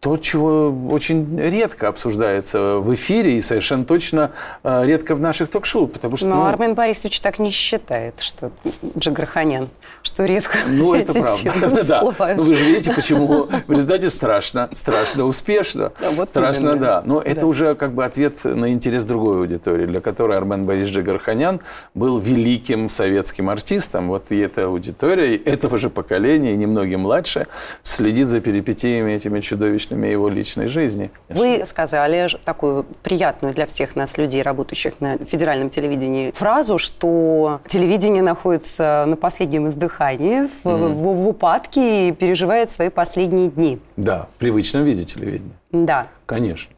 то, 0.03 0.17
чего 0.17 0.75
очень 0.91 1.39
редко 1.39 1.87
обсуждается 1.87 2.79
в 2.79 2.93
эфире 2.93 3.37
и 3.39 3.41
совершенно 3.41 3.85
точно 3.85 4.33
э, 4.65 4.83
редко 4.85 5.15
в 5.15 5.21
наших 5.21 5.49
ток-шоу, 5.49 5.87
потому 5.87 6.17
что... 6.17 6.27
Но 6.27 6.35
ну, 6.35 6.47
Армен 6.47 6.75
Борисович 6.75 7.21
так 7.21 7.39
не 7.39 7.53
считает, 7.53 8.19
что 8.19 8.51
Джигарханян, 8.99 9.69
что 10.03 10.25
редко 10.25 10.59
Ну, 10.67 10.95
это 10.95 11.13
правда. 11.13 11.85
да. 11.87 12.03
Ну, 12.03 12.43
вы 12.43 12.57
же 12.57 12.65
видите, 12.65 12.93
почему 12.93 13.47
в 13.69 13.71
результате 13.71 14.11
страшно, 14.11 14.69
страшно 14.73 15.23
успешно. 15.23 15.93
Да, 16.01 16.11
вот 16.11 16.31
страшно, 16.31 16.71
именно. 16.71 16.81
да. 16.81 17.03
Но 17.07 17.21
да. 17.21 17.31
это 17.31 17.47
уже 17.47 17.77
как 17.77 17.95
бы 17.95 18.05
ответ 18.05 18.43
на 18.43 18.73
интерес 18.73 19.05
другой 19.05 19.39
аудитории, 19.39 19.87
для 19.87 20.01
которой 20.01 20.37
Армен 20.37 20.67
Борисович 20.67 20.97
Джигарханян 20.97 21.61
был 21.95 22.19
великим 22.19 22.89
советским 22.89 23.49
артистом. 23.49 24.09
Вот 24.09 24.33
и 24.33 24.39
эта 24.39 24.65
аудитория 24.65 25.37
этого 25.37 25.79
же 25.79 25.91
поколения, 25.91 26.55
и 26.55 26.57
немногим 26.57 27.03
младше, 27.03 27.47
следит 27.85 28.27
за 28.27 28.41
перипетиями 28.41 29.13
этими 29.13 29.41
чудовищными 29.41 29.92
личными 29.93 30.07
его 30.07 30.29
личной 30.29 30.67
жизни. 30.67 31.11
Вы 31.29 31.65
сказали 31.67 32.29
такую 32.45 32.85
приятную 33.03 33.55
для 33.55 33.67
всех 33.67 33.97
нас 33.97 34.17
людей, 34.17 34.43
работающих 34.43 35.01
на 35.01 35.19
федеральном 35.19 35.71
телевидении, 35.71 36.31
фразу, 36.33 36.79
что 36.79 37.61
телевидение 37.69 38.23
находится 38.23 39.05
на 39.07 39.17
последнем 39.17 39.69
издыхании, 39.69 40.47
в, 40.47 40.67
mm-hmm. 40.67 40.89
в, 40.89 41.25
в 41.25 41.29
упадке 41.29 42.09
и 42.09 42.13
переживает 42.13 42.71
свои 42.71 42.89
последние 42.89 43.49
дни. 43.49 43.79
Да, 43.97 44.29
в 44.35 44.39
привычном 44.39 44.85
виде 44.85 45.05
телевидения. 45.05 45.53
Да. 45.71 46.07
Конечно. 46.27 46.75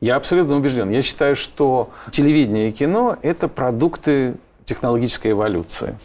Я 0.00 0.16
абсолютно 0.16 0.56
убежден. 0.56 0.90
Я 0.90 1.02
считаю, 1.02 1.36
что 1.36 1.88
телевидение 2.10 2.68
и 2.68 2.72
кино– 2.72 3.16
это 3.22 3.48
продукты 3.48 4.34
технологической 4.64 5.30
эволюции. 5.30 5.96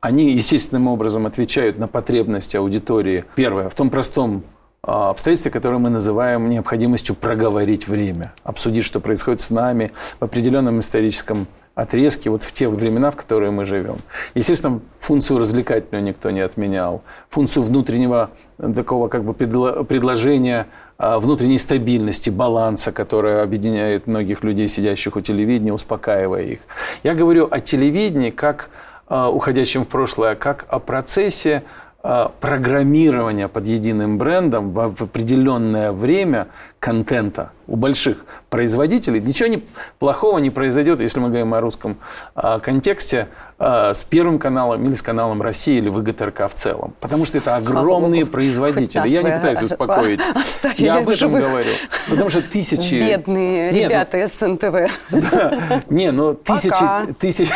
Они 0.00 0.30
естественным 0.32 0.88
образом 0.88 1.26
отвечают 1.26 1.78
на 1.78 1.88
потребности 1.88 2.56
аудитории. 2.56 3.24
Первое, 3.34 3.68
в 3.68 3.74
том 3.74 3.90
простом 3.90 4.44
а, 4.82 5.10
обстоятельстве, 5.10 5.50
которое 5.50 5.78
мы 5.78 5.90
называем 5.90 6.48
необходимостью 6.48 7.14
проговорить 7.14 7.88
время, 7.88 8.32
обсудить, 8.44 8.84
что 8.84 9.00
происходит 9.00 9.40
с 9.40 9.50
нами 9.50 9.92
в 10.20 10.24
определенном 10.24 10.78
историческом 10.78 11.46
отрезке, 11.74 12.30
вот 12.30 12.42
в 12.42 12.52
те 12.52 12.68
времена, 12.68 13.10
в 13.10 13.16
которые 13.16 13.50
мы 13.50 13.64
живем. 13.64 13.96
Естественно, 14.34 14.80
функцию 14.98 15.38
развлекательную 15.38 16.02
никто 16.02 16.30
не 16.30 16.40
отменял, 16.40 17.02
функцию 17.28 17.62
внутреннего 17.62 18.30
такого 18.74 19.08
как 19.08 19.24
бы 19.24 19.34
предложения 19.34 20.66
а, 20.96 21.20
внутренней 21.20 21.58
стабильности, 21.58 22.30
баланса, 22.30 22.90
которая 22.90 23.42
объединяет 23.44 24.08
многих 24.08 24.42
людей, 24.42 24.66
сидящих 24.66 25.16
у 25.16 25.20
телевидения, 25.20 25.72
успокаивая 25.72 26.42
их. 26.42 26.60
Я 27.04 27.14
говорю 27.14 27.46
о 27.48 27.60
телевидении 27.60 28.30
как 28.30 28.70
а, 29.06 29.30
уходящем 29.30 29.84
в 29.84 29.88
прошлое, 29.88 30.34
как 30.34 30.66
о 30.68 30.80
процессе 30.80 31.62
программирования 32.02 33.48
под 33.48 33.66
единым 33.66 34.18
брендом 34.18 34.72
в 34.72 35.02
определенное 35.02 35.92
время 35.92 36.48
контента 36.78 37.50
у 37.66 37.76
больших 37.76 38.24
производителей. 38.50 39.20
Ничего 39.20 39.48
не, 39.48 39.62
плохого 39.98 40.38
не 40.38 40.50
произойдет, 40.50 41.00
если 41.00 41.20
мы 41.20 41.28
говорим 41.28 41.54
о 41.54 41.60
русском 41.60 41.98
а, 42.34 42.58
контексте, 42.60 43.28
а, 43.60 43.92
с 43.92 44.04
Первым 44.04 44.38
каналом 44.38 44.86
или 44.86 44.94
с 44.94 45.02
каналом 45.02 45.42
России 45.42 45.78
или 45.78 45.88
ВГТРК 45.88 46.48
в 46.48 46.54
целом. 46.54 46.94
Потому 47.00 47.24
что 47.24 47.38
это 47.38 47.56
огромные 47.56 48.24
производители. 48.24 49.08
Я 49.08 49.22
не 49.22 49.32
пытаюсь 49.32 49.62
успокоить. 49.70 50.20
Я 50.76 50.98
об 50.98 51.08
этом 51.08 51.32
говорю. 51.32 51.70
Потому 52.08 52.30
что 52.30 52.40
тысячи... 52.40 52.94
Бедные 52.94 53.72
ну, 53.72 53.78
ребята 53.78 54.18
из 54.18 54.38
СНТВ. 54.38 54.92
Не, 55.90 56.12
но 56.12 56.34
тысячи, 56.34 57.14
тысячи, 57.18 57.52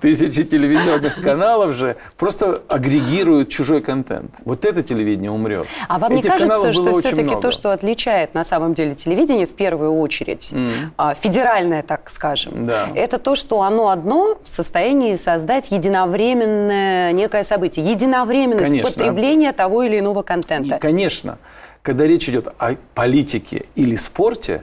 тысячи 0.00 0.44
телевизионных 0.44 1.20
каналов 1.20 1.74
же 1.74 1.96
просто 2.16 2.62
агрегируют 2.68 3.50
чужой 3.50 3.82
контент. 3.82 4.30
Вот 4.46 4.64
это 4.64 4.80
телевидение 4.82 5.30
умрет. 5.30 5.66
А 5.88 5.98
вам 5.98 6.14
не 6.14 6.22
кажется, 6.22 6.72
что 6.72 6.98
все-таки 7.00 7.36
то, 7.40 7.50
что 7.50 7.72
отличает 7.72 8.32
на 8.32 8.44
самом 8.44 8.72
деле 8.72 8.94
телевидение 8.94 9.46
в 9.46 9.54
первую 9.68 9.92
очередь, 10.00 10.50
федеральное, 11.16 11.82
так 11.82 12.08
скажем, 12.08 12.68
это 12.94 13.18
то, 13.18 13.34
что 13.34 13.62
оно 13.62 13.90
одно 13.90 14.38
в 14.42 14.48
состоянии 14.48 14.78
состоянии 14.78 15.16
создать 15.16 15.70
единовременное 15.70 17.12
некое 17.12 17.42
событие, 17.44 17.84
единовременность 17.84 18.64
Конечно. 18.64 18.88
потребления 18.88 19.52
того 19.52 19.82
или 19.82 19.98
иного 19.98 20.22
контента. 20.22 20.76
И, 20.76 20.78
конечно, 20.78 21.38
когда 21.82 22.06
речь 22.06 22.28
идет 22.28 22.48
о 22.58 22.76
политике 22.94 23.66
или 23.74 23.96
спорте, 23.96 24.62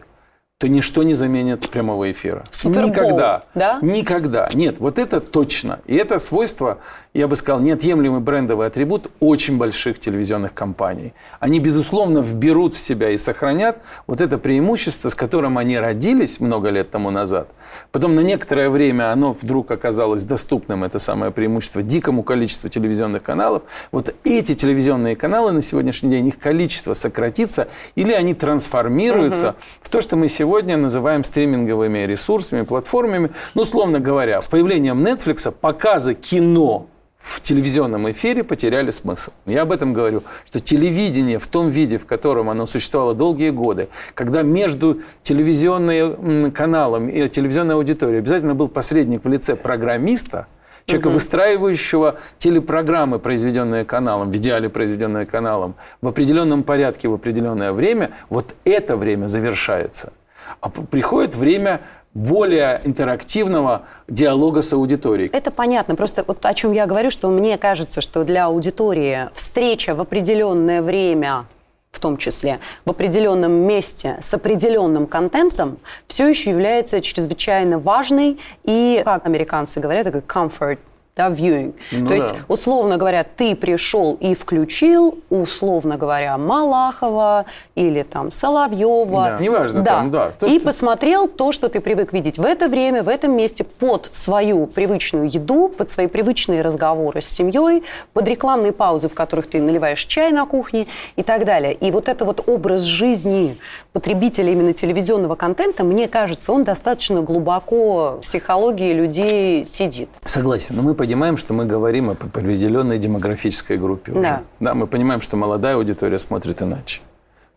то 0.57 0.69
ничто 0.69 1.03
не 1.03 1.13
заменит 1.13 1.69
прямого 1.69 2.09
эфира. 2.09 2.45
Супербол, 2.49 2.89
Никогда. 2.89 3.43
Да? 3.55 3.79
Никогда. 3.81 4.49
Нет, 4.53 4.77
вот 4.79 4.99
это 4.99 5.19
точно. 5.19 5.79
И 5.85 5.95
это 5.95 6.17
свойство 6.17 6.79
я 7.15 7.29
бы 7.29 7.37
сказал, 7.37 7.61
неотъемлемый 7.61 8.19
брендовый 8.19 8.67
атрибут 8.67 9.09
очень 9.21 9.57
больших 9.57 9.99
телевизионных 9.99 10.53
компаний. 10.53 11.13
Они, 11.39 11.61
безусловно, 11.61 12.19
вберут 12.19 12.73
в 12.73 12.77
себя 12.77 13.09
и 13.09 13.17
сохранят 13.17 13.77
вот 14.05 14.19
это 14.19 14.37
преимущество, 14.37 15.07
с 15.07 15.15
которым 15.15 15.57
они 15.57 15.79
родились 15.79 16.41
много 16.41 16.69
лет 16.69 16.91
тому 16.91 17.11
назад. 17.11 17.47
Потом 17.93 18.15
на 18.15 18.19
некоторое 18.19 18.69
время 18.69 19.13
оно 19.13 19.31
вдруг 19.31 19.71
оказалось 19.71 20.23
доступным, 20.23 20.83
это 20.83 20.99
самое 20.99 21.31
преимущество, 21.31 21.81
дикому 21.81 22.21
количеству 22.21 22.67
телевизионных 22.67 23.23
каналов. 23.23 23.63
Вот 23.93 24.13
эти 24.25 24.53
телевизионные 24.53 25.15
каналы 25.15 25.53
на 25.53 25.61
сегодняшний 25.61 26.09
день, 26.09 26.27
их 26.27 26.37
количество 26.37 26.93
сократится, 26.95 27.69
или 27.95 28.11
они 28.11 28.33
трансформируются 28.33 29.49
угу. 29.51 29.55
в 29.83 29.89
то, 29.89 30.01
что 30.01 30.17
мы 30.17 30.27
сегодня 30.27 30.44
называем 30.77 31.23
стриминговыми 31.23 31.99
ресурсами, 31.99 32.61
платформами. 32.63 33.31
Ну, 33.53 33.63
условно 33.63 33.99
говоря, 33.99 34.41
с 34.41 34.47
появлением 34.47 35.05
Netflix 35.05 35.51
показы 35.51 36.13
кино 36.13 36.87
в 37.25 37.41
телевизионном 37.41 38.11
эфире 38.11 38.43
потеряли 38.43 38.91
смысл. 38.91 39.31
Я 39.47 39.63
об 39.63 39.71
этом 39.71 39.93
говорю, 39.93 40.21
что 40.45 40.59
телевидение 40.59 41.39
в 41.39 41.47
том 41.47 41.69
виде, 41.69 41.97
в 41.97 42.05
котором 42.05 42.51
оно 42.51 42.67
существовало 42.67 43.15
долгие 43.15 43.49
годы, 43.49 43.87
когда 44.13 44.43
между 44.43 45.01
телевизионным 45.23 46.51
каналом 46.51 47.09
и 47.09 47.27
телевизионной 47.27 47.75
аудиторией 47.75 48.19
обязательно 48.19 48.53
был 48.53 48.67
посредник 48.67 49.25
в 49.25 49.27
лице 49.27 49.55
программиста, 49.55 50.45
человека, 50.85 51.07
угу. 51.07 51.13
выстраивающего 51.15 52.17
телепрограммы, 52.37 53.17
произведенные 53.17 53.85
каналом, 53.85 54.31
в 54.31 54.35
идеале 54.35 54.69
произведенные 54.69 55.25
каналом, 55.25 55.75
в 56.01 56.07
определенном 56.07 56.63
порядке, 56.63 57.07
в 57.07 57.13
определенное 57.13 57.73
время, 57.73 58.11
вот 58.29 58.53
это 58.65 58.95
время 58.95 59.27
завершается. 59.27 60.13
А 60.61 60.69
приходит 60.69 61.35
время 61.35 61.81
более 62.13 62.79
интерактивного 62.85 63.83
диалога 64.07 64.61
с 64.61 64.71
аудиторией. 64.73 65.29
Это 65.31 65.51
понятно. 65.51 65.95
Просто 65.95 66.23
вот 66.25 66.45
о 66.45 66.53
чем 66.53 66.71
я 66.71 66.85
говорю, 66.85 67.11
что 67.11 67.29
мне 67.29 67.57
кажется, 67.57 68.01
что 68.01 68.23
для 68.23 68.45
аудитории 68.45 69.29
встреча 69.33 69.93
в 69.93 70.01
определенное 70.01 70.81
время 70.81 71.45
в 71.91 71.99
том 71.99 72.17
числе, 72.17 72.59
в 72.83 72.89
определенном 72.89 73.53
месте 73.53 74.17
с 74.19 74.33
определенным 74.33 75.07
контентом, 75.07 75.77
все 76.07 76.27
еще 76.27 76.49
является 76.49 76.99
чрезвычайно 76.99 77.79
важной 77.79 78.37
и, 78.65 79.01
как 79.05 79.25
американцы 79.25 79.79
говорят, 79.79 80.03
такой 80.05 80.19
comfort 80.19 80.79
да, 81.15 81.29
viewing. 81.29 81.73
Ну, 81.91 82.07
То 82.07 82.09
да. 82.09 82.15
есть, 82.15 82.35
условно 82.49 82.97
говоря, 82.97 83.23
ты 83.23 83.55
пришел 83.55 84.17
и 84.19 84.35
включил, 84.35 85.19
условно 85.29 85.95
говоря, 85.95 86.37
Малахова 86.37 87.45
или 87.75 88.03
там 88.03 88.29
Соловьева. 88.29 89.23
Да, 89.23 89.37
неважно, 89.39 89.81
да. 89.81 89.91
там, 89.91 90.11
да. 90.11 90.31
То, 90.31 90.45
и 90.45 90.59
что... 90.59 90.67
посмотрел 90.67 91.29
то, 91.29 91.53
что 91.53 91.69
ты 91.69 91.79
привык 91.79 92.11
видеть 92.11 92.37
в 92.37 92.43
это 92.43 92.67
время, 92.67 93.01
в 93.01 93.07
этом 93.07 93.31
месте, 93.31 93.63
под 93.63 94.09
свою 94.11 94.65
привычную 94.67 95.29
еду, 95.29 95.69
под 95.69 95.89
свои 95.89 96.07
привычные 96.07 96.61
разговоры 96.61 97.21
с 97.21 97.27
семьей, 97.27 97.83
под 98.11 98.27
рекламные 98.27 98.73
паузы, 98.73 99.07
в 99.07 99.13
которых 99.13 99.49
ты 99.49 99.61
наливаешь 99.61 100.03
чай 100.03 100.33
на 100.33 100.45
кухне 100.45 100.85
и 101.15 101.23
так 101.23 101.45
далее. 101.45 101.73
И 101.73 101.91
вот 101.91 102.09
это 102.09 102.25
вот 102.25 102.43
образ 102.47 102.81
жизни 102.81 103.57
потребителя 103.93 104.51
именно 104.51 104.73
телевизионного 104.73 105.35
контента, 105.35 105.85
мне 105.85 106.09
кажется, 106.09 106.51
он 106.51 106.65
достаточно 106.65 107.21
глубоко 107.21 108.17
в 108.17 108.21
психологии 108.21 108.91
людей 108.91 109.63
сидит. 109.63 110.09
Согласен, 110.25 110.75
но 110.75 110.81
мы 110.81 110.93
понимаем, 111.05 111.37
что 111.37 111.53
мы 111.53 111.65
говорим 111.65 112.09
об 112.09 112.23
определенной 112.23 112.97
демографической 112.97 113.77
группе 113.77 114.11
уже. 114.11 114.21
Да. 114.21 114.43
да, 114.59 114.73
мы 114.73 114.87
понимаем, 114.87 115.21
что 115.21 115.37
молодая 115.37 115.75
аудитория 115.75 116.19
смотрит 116.19 116.61
иначе. 116.61 117.01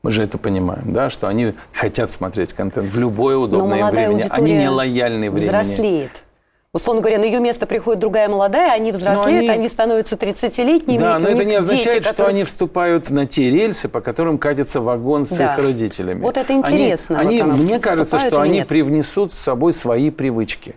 Мы 0.02 0.12
же 0.12 0.22
это 0.22 0.38
понимаем, 0.38 0.92
да, 0.92 1.10
что 1.10 1.26
они 1.28 1.54
хотят 1.72 2.10
смотреть 2.10 2.52
контент 2.52 2.86
в 2.86 2.98
любое 2.98 3.36
удобное 3.36 3.90
время. 3.90 4.26
Они 4.30 4.52
не 4.52 4.68
лояльны 4.68 5.30
времени. 5.30 5.46
Взрослеет. 5.46 6.10
Условно 6.74 7.00
говоря, 7.00 7.18
на 7.18 7.24
ее 7.24 7.40
место 7.40 7.66
приходит 7.66 7.98
другая 7.98 8.28
молодая, 8.28 8.72
они 8.72 8.92
взрослеют, 8.92 9.40
они... 9.40 9.48
они 9.48 9.68
становятся 9.68 10.16
30-летними. 10.16 10.98
Да, 10.98 11.18
но 11.18 11.30
это 11.30 11.44
не 11.44 11.54
означает, 11.54 12.02
дети, 12.02 12.08
которые... 12.10 12.14
что 12.14 12.26
они 12.26 12.44
вступают 12.44 13.08
на 13.08 13.26
те 13.26 13.50
рельсы, 13.50 13.88
по 13.88 14.02
которым 14.02 14.36
катится 14.36 14.82
вагон 14.82 15.24
с 15.24 15.30
да. 15.30 15.54
их 15.54 15.64
родителями. 15.64 16.20
Вот 16.20 16.36
это 16.36 16.52
интересно. 16.52 17.18
Они, 17.18 17.40
вот 17.40 17.52
они 17.54 17.64
мне 17.64 17.80
кажется, 17.80 18.18
что 18.18 18.42
они 18.42 18.58
нет? 18.58 18.68
привнесут 18.68 19.32
с 19.32 19.38
собой 19.38 19.72
свои 19.72 20.10
привычки. 20.10 20.76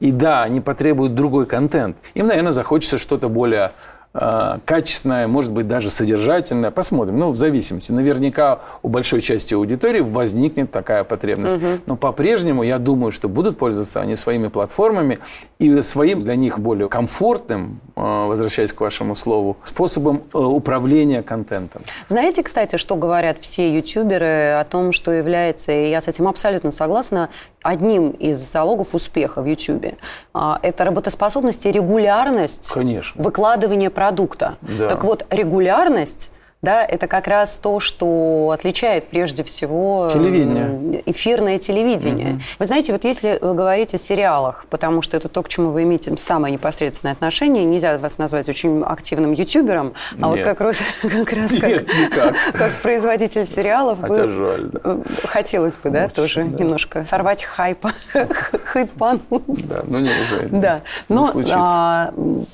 И 0.00 0.12
да, 0.12 0.42
они 0.42 0.60
потребуют 0.60 1.14
другой 1.14 1.46
контент. 1.46 1.96
Им, 2.14 2.26
наверное, 2.26 2.52
захочется 2.52 2.98
что-то 2.98 3.28
более 3.28 3.72
э, 4.14 4.58
качественное, 4.64 5.26
может 5.26 5.52
быть, 5.52 5.68
даже 5.68 5.90
содержательное. 5.90 6.70
Посмотрим. 6.70 7.18
Ну, 7.18 7.30
в 7.30 7.36
зависимости. 7.36 7.92
Наверняка 7.92 8.60
у 8.82 8.88
большой 8.88 9.20
части 9.20 9.54
аудитории 9.54 10.00
возникнет 10.00 10.70
такая 10.70 11.04
потребность. 11.04 11.56
Угу. 11.56 11.66
Но 11.86 11.96
по-прежнему 11.96 12.62
я 12.62 12.78
думаю, 12.78 13.12
что 13.12 13.28
будут 13.28 13.58
пользоваться 13.58 14.00
они 14.00 14.16
своими 14.16 14.48
платформами 14.48 15.18
и 15.58 15.80
своим 15.82 16.20
для 16.20 16.36
них 16.36 16.58
более 16.60 16.88
комфортным, 16.88 17.80
э, 17.96 18.00
возвращаясь 18.00 18.72
к 18.72 18.80
вашему 18.80 19.14
слову, 19.14 19.56
способом 19.64 20.22
э, 20.32 20.38
управления 20.38 21.22
контентом. 21.22 21.82
Знаете, 22.08 22.42
кстати, 22.42 22.76
что 22.76 22.96
говорят 22.96 23.38
все 23.40 23.74
ютуберы 23.74 24.58
о 24.60 24.64
том, 24.64 24.92
что 24.92 25.10
является, 25.10 25.72
и 25.72 25.90
я 25.90 26.00
с 26.00 26.08
этим 26.08 26.28
абсолютно 26.28 26.70
согласна, 26.70 27.30
одним 27.64 28.10
из 28.10 28.38
залогов 28.38 28.94
успеха 28.94 29.42
в 29.42 29.46
YouTube. 29.46 29.94
А, 30.32 30.60
это 30.62 30.84
работоспособность 30.84 31.66
и 31.66 31.72
регулярность 31.72 32.70
Конечно. 32.70 33.20
выкладывания 33.20 33.90
продукта. 33.90 34.56
Да. 34.60 34.88
Так 34.88 35.02
вот, 35.02 35.26
регулярность 35.30 36.30
да, 36.64 36.84
это 36.84 37.06
как 37.06 37.28
раз 37.28 37.58
то, 37.62 37.78
что 37.78 38.50
отличает 38.52 39.08
прежде 39.08 39.44
всего 39.44 40.08
телевидение. 40.12 41.02
эфирное 41.06 41.58
телевидение. 41.58 42.34
Угу. 42.34 42.40
Вы 42.60 42.66
знаете, 42.66 42.92
вот 42.92 43.04
если 43.04 43.38
вы 43.40 43.54
говорите 43.54 43.96
о 43.96 44.00
сериалах, 44.00 44.66
потому 44.70 45.02
что 45.02 45.16
это 45.16 45.28
то, 45.28 45.42
к 45.42 45.48
чему 45.48 45.70
вы 45.70 45.82
имеете 45.84 46.16
самое 46.16 46.52
непосредственное 46.52 47.12
отношение, 47.12 47.64
нельзя 47.64 47.98
вас 47.98 48.18
назвать 48.18 48.48
очень 48.48 48.82
активным 48.82 49.32
ютубером, 49.32 49.94
а 50.20 50.28
Нет. 50.28 50.38
вот 50.38 50.40
как 50.42 50.60
раз, 50.60 50.78
как, 51.02 51.32
раз 51.32 51.50
Нет, 51.52 51.88
как, 52.14 52.34
как 52.52 52.72
производитель 52.82 53.46
сериалов. 53.46 53.98
Хотя 54.00 54.26
вы, 54.26 54.30
жаль, 54.30 54.64
да. 54.72 54.80
Э, 54.84 55.02
хотелось 55.24 55.76
бы, 55.76 55.90
да, 55.90 56.04
Очень, 56.04 56.14
тоже 56.14 56.44
да. 56.44 56.64
немножко 56.64 57.04
сорвать 57.04 57.44
хайп, 57.44 57.86
хайпануть. 58.64 59.68
Да, 59.68 59.82
но 59.86 60.00
не 60.00 60.08
уже. 60.08 60.48
Да, 60.50 60.80
но 61.08 61.30
а, 61.52 62.12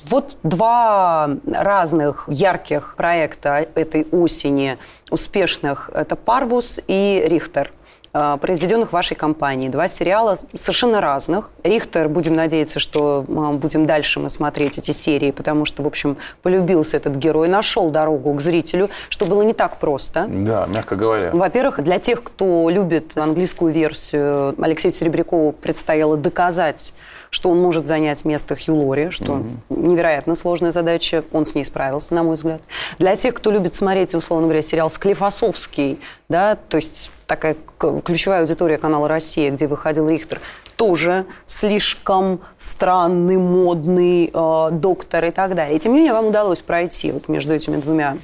вот 0.09 0.37
два 0.43 1.29
разных 1.45 2.25
ярких 2.27 2.95
проекта 2.97 3.65
этой 3.75 4.00
осени 4.11 4.77
успешных– 5.09 5.89
это 5.93 6.15
Парвус 6.15 6.79
и 6.87 7.23
Рихтер. 7.25 7.71
э, 8.13 8.37
произведенных 8.41 8.91
вашей 8.91 9.15
компанией. 9.15 9.69
Два 9.69 9.87
сериала 9.87 10.37
совершенно 10.57 11.01
разных. 11.01 11.49
Рихтер, 11.63 12.09
будем 12.09 12.33
надеяться, 12.35 12.79
что 12.79 13.25
э, 13.27 13.51
будем 13.53 13.85
дальше 13.85 14.19
мы 14.19 14.29
смотреть 14.29 14.77
эти 14.77 14.91
серии, 14.91 15.31
потому 15.31 15.65
что, 15.65 15.83
в 15.83 15.87
общем, 15.87 16.17
полюбился 16.41 16.97
этот 16.97 17.15
герой, 17.15 17.47
нашел 17.47 17.89
дорогу 17.89 18.33
к 18.33 18.41
зрителю, 18.41 18.89
что 19.09 19.25
было 19.25 19.41
не 19.43 19.53
так 19.53 19.77
просто. 19.77 20.25
Да, 20.27 20.67
мягко 20.67 20.95
говоря. 20.95 21.31
Во-первых, 21.31 21.81
для 21.83 21.99
тех, 21.99 22.23
кто 22.23 22.69
любит 22.69 23.17
английскую 23.17 23.71
версию, 23.71 24.55
Алексею 24.61 24.91
Серебрякову 24.91 25.53
предстояло 25.53 26.17
доказать, 26.17 26.93
что 27.31 27.49
он 27.49 27.61
может 27.61 27.87
занять 27.87 28.25
место 28.25 28.55
Хью 28.55 28.75
Лори, 28.75 29.09
что 29.09 29.37
mm-hmm. 29.37 29.87
невероятно 29.87 30.35
сложная 30.35 30.73
задача. 30.73 31.23
Он 31.31 31.45
с 31.45 31.55
ней 31.55 31.63
справился, 31.63 32.13
на 32.13 32.23
мой 32.23 32.35
взгляд. 32.35 32.61
Для 32.99 33.15
тех, 33.15 33.33
кто 33.33 33.51
любит 33.51 33.73
смотреть, 33.73 34.13
условно 34.13 34.47
говоря, 34.47 34.61
сериал 34.61 34.89
«Склифосовский», 34.89 35.99
да, 36.27 36.55
то 36.55 36.77
есть 36.77 37.09
такая 37.27 37.55
ключевая 38.03 38.41
аудитория 38.41 38.77
канала 38.77 39.07
«Россия», 39.07 39.49
где 39.49 39.65
выходил 39.65 40.09
Рихтер, 40.09 40.41
тоже 40.75 41.25
слишком 41.45 42.41
странный, 42.57 43.37
модный 43.37 44.29
э, 44.33 44.69
доктор 44.73 45.25
и 45.25 45.31
так 45.31 45.55
далее. 45.55 45.77
И 45.77 45.79
тем 45.79 45.93
не 45.93 45.99
менее 45.99 46.13
вам 46.13 46.27
удалось 46.27 46.61
пройти 46.61 47.13
вот 47.13 47.29
между 47.29 47.53
этими 47.53 47.77
двумя 47.77 48.17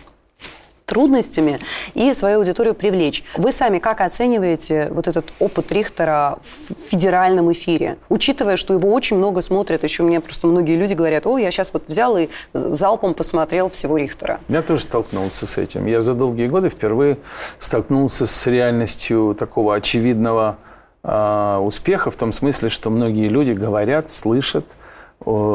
трудностями 0.88 1.60
и 1.94 2.14
свою 2.14 2.40
аудиторию 2.40 2.74
привлечь. 2.74 3.24
Вы 3.36 3.52
сами 3.52 3.78
как 3.78 4.00
оцениваете 4.02 4.88
вот 4.90 5.08
этот 5.08 5.34
опыт 5.38 5.72
Рихтера 5.72 6.40
в 6.42 6.90
федеральном 6.90 7.52
эфире? 7.52 7.98
Учитывая, 8.10 8.56
что 8.56 8.74
его 8.74 8.92
очень 8.94 9.18
много 9.18 9.42
смотрят, 9.42 9.84
еще 9.84 10.04
мне 10.04 10.22
просто 10.22 10.48
многие 10.48 10.78
люди 10.78 10.94
говорят, 10.94 11.28
о, 11.28 11.38
я 11.38 11.52
сейчас 11.52 11.74
вот 11.74 11.90
взял 11.90 12.18
и 12.18 12.30
залпом 12.54 13.14
посмотрел 13.14 13.70
всего 13.70 13.98
Рихтера. 13.98 14.40
Я 14.48 14.62
тоже 14.62 14.82
столкнулся 14.82 15.46
с 15.46 15.58
этим. 15.58 15.86
Я 15.88 16.00
за 16.00 16.14
долгие 16.14 16.48
годы 16.48 16.70
впервые 16.70 17.18
столкнулся 17.60 18.26
с 18.26 18.48
реальностью 18.48 19.36
такого 19.38 19.76
очевидного 19.76 20.58
э, 21.04 21.58
успеха, 21.62 22.12
в 22.12 22.16
том 22.16 22.32
смысле, 22.32 22.70
что 22.70 22.90
многие 22.90 23.28
люди 23.28 23.52
говорят, 23.52 24.10
слышат, 24.10 24.66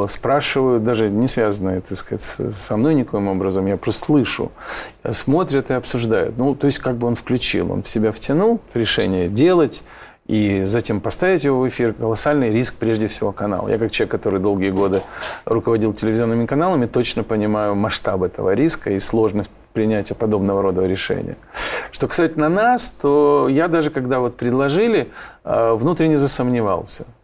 спрашивают, 0.08 0.84
даже 0.84 1.08
не 1.08 1.26
связанные, 1.26 1.80
так 1.80 1.96
сказать, 1.96 2.22
со 2.22 2.76
мной 2.76 2.94
никоим 2.94 3.28
образом, 3.28 3.66
я 3.66 3.76
просто 3.76 4.06
слышу, 4.06 4.52
смотрят 5.10 5.70
и 5.70 5.74
обсуждают. 5.74 6.36
Ну, 6.36 6.54
то 6.54 6.66
есть 6.66 6.78
как 6.78 6.96
бы 6.96 7.06
он 7.06 7.14
включил, 7.14 7.72
он 7.72 7.82
в 7.82 7.88
себя 7.88 8.12
втянул 8.12 8.60
в 8.72 8.76
решение 8.76 9.28
делать, 9.28 9.82
и 10.26 10.62
затем 10.64 11.00
поставить 11.00 11.44
его 11.44 11.60
в 11.60 11.68
эфир– 11.68 11.94
колоссальный 11.98 12.50
риск 12.50 12.76
прежде 12.76 13.08
всего 13.08 13.32
канала. 13.32 13.68
Я 13.68 13.78
как 13.78 13.90
человек, 13.90 14.12
который 14.12 14.38
долгие 14.38 14.70
годы 14.70 15.02
руководил 15.46 15.92
телевизионными 15.92 16.46
каналами, 16.46 16.86
точно 16.86 17.24
понимаю 17.24 17.74
масштаб 17.74 18.22
этого 18.22 18.54
риска 18.54 18.90
и 18.90 19.00
сложность 19.00 19.50
принятия 19.72 20.14
подобного 20.14 20.62
рода 20.62 20.86
решения. 20.86 21.36
Что 21.90 22.06
касательно 22.06 22.48
нас, 22.48 22.90
то 22.90 23.48
я 23.50 23.66
даже 23.68 23.90
когда 23.90 24.20
вот 24.20 24.36
предложили, 24.36 25.08
э, 25.44 25.72
внутренне 25.72 26.18
засомневался– 26.18 27.04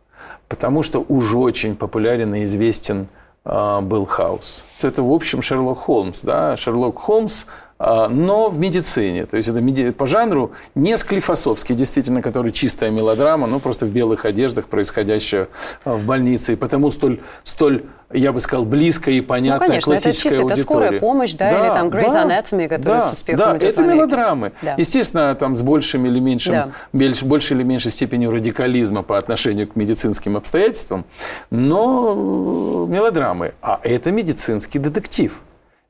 потому 0.49 0.83
что 0.83 1.05
уж 1.09 1.35
очень 1.35 1.77
популярен 1.77 2.35
и 2.35 2.45
известен 2.45 3.09
э, 3.45 3.81
был 3.81 4.05
Хаус. 4.05 4.65
Это, 4.83 5.03
в 5.03 5.13
общем, 5.13 5.43
Шерлок 5.43 5.79
Холмс. 5.79 6.23
Да? 6.23 6.57
Шерлок 6.57 6.99
Холмс 6.99 7.45
а, 7.45 7.49
но 7.79 8.51
в 8.51 8.59
медицине. 8.59 9.27
То 9.27 9.37
есть 9.37 9.49
это 9.49 9.93
по 9.93 10.07
жанру 10.07 10.53
не 10.75 10.97
Склифосовский, 10.97 11.75
действительно, 11.75 12.23
который 12.23 12.51
чистая 12.51 12.91
мелодрама, 12.91 13.47
но 13.47 13.61
просто 13.61 13.87
в 13.87 13.91
белых 13.91 14.25
одеждах, 14.25 14.67
происходящая 14.67 15.49
а, 15.85 15.95
в 15.95 16.05
больнице. 16.05 16.55
И 16.55 16.57
потому 16.57 16.91
столь, 16.91 17.21
столь 17.45 17.85
я 18.13 18.33
бы 18.33 18.41
сказал, 18.41 18.65
близкая 18.65 19.15
и 19.15 19.21
понятная 19.21 19.61
ну, 19.61 19.73
конечно, 19.73 19.93
классическая 19.93 20.29
это 20.31 20.37
чисто, 20.39 20.43
аудитория. 20.43 20.61
это 20.61 20.63
скорая 20.63 21.01
помощь, 21.01 21.35
да, 21.35 21.51
да 21.51 21.67
или 21.67 21.75
там 21.75 21.89
Grey's 21.89 22.13
да, 22.13 22.25
Anatomy, 22.25 22.69
который 22.69 23.01
да, 23.01 23.09
с 23.09 23.13
успехом 23.13 23.39
да, 23.39 23.57
идет 23.59 23.71
это 23.71 23.83
мелодрамы. 23.83 24.53
Да. 24.63 24.75
Естественно, 24.79 25.35
там 25.35 25.55
с 25.55 25.63
большим 25.63 26.07
или 26.07 26.19
меньшим, 26.19 26.55
да. 26.55 26.71
больш, 26.93 27.23
большей 27.23 27.57
или 27.57 27.65
меньшей 27.65 27.91
степенью 27.91 28.31
радикализма 28.31 29.03
по 29.03 29.19
отношению 29.19 29.69
к 29.69 29.77
медицинским 29.77 30.37
обстоятельствам, 30.37 31.05
но 31.51 32.87
мелодрамы. 32.89 33.53
А 33.61 33.79
это 33.83 34.11
медицинский 34.11 34.79
детектив. 34.79 35.43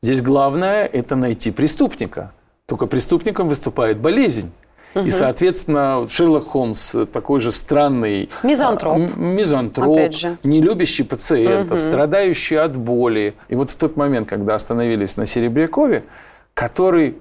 Здесь 0.02 0.22
главное– 0.22 0.84
это 0.92 1.16
найти 1.16 1.50
преступника. 1.50 2.32
Только 2.66 2.86
преступником 2.86 3.48
выступает 3.48 3.98
болезнь. 3.98 4.52
Угу. 4.94 5.06
И, 5.06 5.10
соответственно, 5.10 6.06
Шерлок 6.08 6.46
Холмс 6.48 6.94
такой 7.12 7.40
же 7.40 7.52
странный 7.52 8.30
мизантроп, 8.42 8.96
а, 8.96 9.18
мизантроп 9.18 10.14
не 10.44 10.62
любящий 10.62 11.02
пациентов, 11.02 11.78
угу. 11.78 11.80
страдающий 11.80 12.56
от 12.56 12.76
боли. 12.76 13.34
И 13.48 13.54
вот 13.54 13.70
в 13.70 13.74
тот 13.74 13.96
момент, 13.96 14.28
когда 14.28 14.54
остановились 14.54 15.16
на 15.16 15.26
Серебрякове, 15.26 16.04
который, 16.54 17.16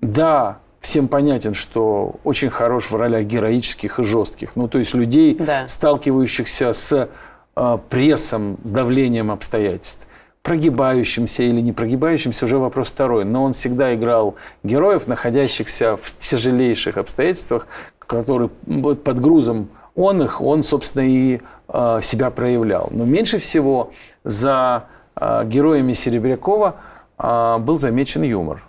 да, 0.00 0.58
всем 0.80 1.08
понятен, 1.08 1.54
что 1.54 2.16
очень 2.24 2.50
хорош 2.50 2.90
в 2.90 2.96
ролях 2.96 3.24
героических 3.24 4.00
и 4.00 4.02
жестких. 4.02 4.56
Ну, 4.56 4.68
то 4.68 4.78
есть 4.78 4.94
людей, 4.94 5.36
да. 5.36 5.66
сталкивающихся 5.66 6.72
с 6.72 7.08
э, 7.56 7.78
прессом, 7.88 8.58
с 8.62 8.70
давлением 8.70 9.30
обстоятельств 9.30 10.06
прогибающимся 10.44 11.42
или 11.42 11.60
не 11.62 11.72
прогибающимся, 11.72 12.44
уже 12.44 12.58
вопрос 12.58 12.88
второй. 12.88 13.24
Но 13.24 13.44
он 13.44 13.54
всегда 13.54 13.94
играл 13.94 14.34
героев, 14.62 15.06
находящихся 15.06 15.96
в 15.96 16.18
тяжелейших 16.18 16.98
обстоятельствах, 16.98 17.66
которые 17.98 18.50
под 18.50 19.20
грузом 19.20 19.70
он 19.94 20.22
их, 20.22 20.42
он, 20.42 20.62
собственно, 20.62 21.02
и 21.06 21.40
э, 21.68 22.00
себя 22.02 22.30
проявлял. 22.30 22.88
Но 22.90 23.04
меньше 23.06 23.38
всего 23.38 23.92
за 24.22 24.84
э, 25.16 25.44
героями 25.46 25.94
Серебрякова 25.94 26.76
э, 27.18 27.58
был 27.60 27.78
замечен 27.78 28.22
юмор 28.22 28.62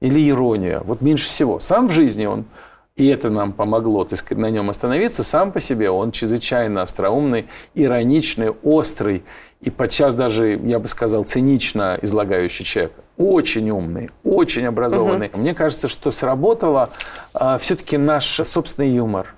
или 0.00 0.26
ирония. 0.30 0.80
Вот 0.84 1.02
меньше 1.02 1.26
всего. 1.26 1.60
Сам 1.60 1.88
в 1.88 1.92
жизни 1.92 2.24
он 2.24 2.46
и 2.96 3.08
это 3.08 3.28
нам 3.28 3.52
помогло, 3.52 4.04
так 4.04 4.18
сказать, 4.18 4.40
на 4.40 4.50
нем 4.50 4.70
остановиться. 4.70 5.24
Сам 5.24 5.50
по 5.50 5.58
себе 5.58 5.90
он 5.90 6.12
чрезвычайно 6.12 6.82
остроумный, 6.82 7.46
ироничный, 7.74 8.50
острый 8.50 9.24
и 9.60 9.70
подчас 9.70 10.14
даже, 10.14 10.60
я 10.62 10.78
бы 10.78 10.86
сказал, 10.86 11.24
цинично 11.24 11.98
излагающий 12.02 12.64
человек. 12.64 12.92
Очень 13.16 13.70
умный, 13.70 14.10
очень 14.22 14.66
образованный. 14.66 15.28
Угу. 15.28 15.38
Мне 15.38 15.54
кажется, 15.54 15.88
что 15.88 16.12
сработало 16.12 16.90
э, 17.34 17.58
все-таки 17.60 17.96
наш 17.96 18.26
собственный 18.26 18.90
юмор 18.90 19.34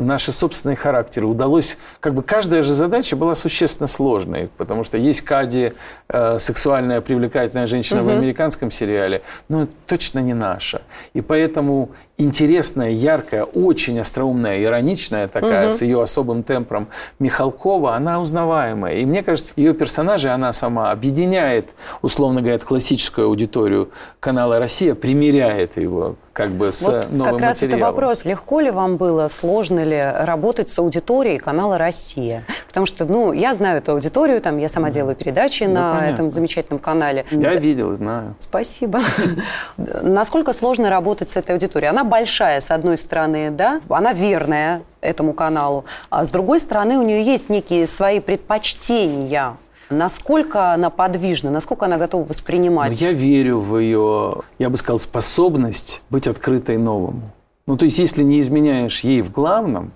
наши 0.00 0.32
собственные 0.32 0.76
характеры. 0.76 1.26
Удалось, 1.26 1.78
как 2.00 2.14
бы 2.14 2.22
каждая 2.22 2.62
же 2.62 2.72
задача 2.72 3.16
была 3.16 3.34
существенно 3.34 3.86
сложной, 3.86 4.50
потому 4.56 4.84
что 4.84 4.98
есть 4.98 5.22
Кади, 5.22 5.72
э, 6.08 6.38
сексуальная 6.38 7.00
привлекательная 7.00 7.66
женщина 7.66 8.02
угу. 8.02 8.10
в 8.10 8.12
американском 8.12 8.70
сериале, 8.70 9.22
но 9.48 9.66
точно 9.86 10.20
не 10.20 10.34
наша. 10.34 10.82
И 11.14 11.20
поэтому 11.20 11.90
интересная, 12.18 12.90
яркая, 12.90 13.44
очень 13.44 13.98
остроумная, 14.00 14.62
ироничная 14.62 15.28
такая, 15.28 15.68
угу. 15.68 15.76
с 15.76 15.82
ее 15.82 16.02
особым 16.02 16.42
темпом 16.42 16.88
Михалкова, 17.18 17.94
она 17.94 18.20
узнаваемая. 18.20 18.94
И 18.94 19.04
мне 19.04 19.22
кажется, 19.22 19.52
ее 19.56 19.74
персонажи, 19.74 20.30
она 20.30 20.52
сама 20.52 20.90
объединяет, 20.90 21.70
условно 22.02 22.40
говоря, 22.40 22.58
классическую 22.58 23.26
аудиторию 23.28 23.90
канала 24.20 24.58
«Россия», 24.58 24.94
примеряет 24.94 25.76
его 25.76 26.16
как 26.32 26.50
бы 26.50 26.70
с 26.70 26.82
вот 26.82 27.10
новым 27.10 27.32
как 27.32 27.40
раз 27.40 27.62
материалом. 27.62 27.82
это 27.82 27.92
вопрос, 27.92 28.24
легко 28.26 28.60
ли 28.60 28.70
вам 28.70 28.96
было, 28.98 29.28
сложно 29.28 29.82
ли 29.82 29.98
работать 29.98 30.68
с 30.68 30.78
аудиторией 30.78 31.38
канала 31.38 31.78
«Россия»? 31.78 32.44
Потому 32.68 32.84
что, 32.84 33.06
ну, 33.06 33.32
я 33.32 33.54
знаю 33.54 33.78
эту 33.78 33.92
аудиторию, 33.92 34.42
там, 34.42 34.58
я 34.58 34.68
сама 34.68 34.90
делаю 34.90 35.16
передачи 35.16 35.64
да, 35.64 35.72
на 35.72 35.94
понятно. 35.94 36.14
этом 36.14 36.30
замечательном 36.30 36.78
канале. 36.78 37.24
Я 37.30 37.52
да. 37.52 37.54
видел, 37.54 37.94
знаю. 37.94 38.34
Спасибо. 38.38 39.00
Насколько 39.76 40.52
сложно 40.52 40.90
работать 40.90 41.30
с 41.30 41.36
этой 41.36 41.52
аудиторией? 41.52 41.88
Она 41.88 42.04
большая, 42.06 42.60
с 42.60 42.70
одной 42.70 42.96
стороны, 42.96 43.50
да, 43.50 43.80
она 43.88 44.12
верная 44.12 44.82
этому 45.00 45.32
каналу, 45.32 45.84
а 46.10 46.24
с 46.24 46.28
другой 46.28 46.60
стороны 46.60 46.96
у 46.98 47.02
нее 47.02 47.22
есть 47.22 47.48
некие 47.48 47.86
свои 47.86 48.20
предпочтения. 48.20 49.56
Насколько 49.88 50.72
она 50.72 50.90
подвижна, 50.90 51.50
насколько 51.50 51.86
она 51.86 51.96
готова 51.96 52.24
воспринимать? 52.24 52.90
Ну, 52.90 53.06
я 53.06 53.12
верю 53.12 53.58
в 53.60 53.78
ее, 53.78 54.38
я 54.58 54.68
бы 54.68 54.76
сказал, 54.76 54.98
способность 54.98 56.02
быть 56.10 56.26
открытой 56.26 56.76
новому. 56.76 57.30
Ну, 57.66 57.76
то 57.76 57.84
есть, 57.84 57.98
если 57.98 58.22
не 58.22 58.40
изменяешь 58.40 59.00
ей 59.00 59.22
в 59.22 59.30
главном, 59.30 59.92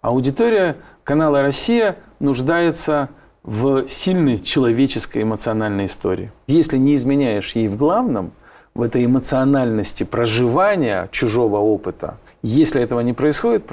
аудитория 0.00 0.76
канала 1.04 1.42
«Россия» 1.42 1.96
нуждается 2.18 3.10
в 3.42 3.86
сильной 3.88 4.38
человеческой 4.38 5.22
эмоциональной 5.22 5.86
истории. 5.86 6.32
Если 6.46 6.78
не 6.78 6.94
изменяешь 6.94 7.54
ей 7.54 7.68
в 7.68 7.76
главном, 7.76 8.32
в 8.76 8.82
этой 8.82 9.04
эмоциональности 9.04 10.04
проживания 10.04 11.08
чужого 11.10 11.56
опыта, 11.56 12.18
если 12.42 12.82
этого 12.82 13.00
не 13.00 13.14
происходит, 13.14 13.64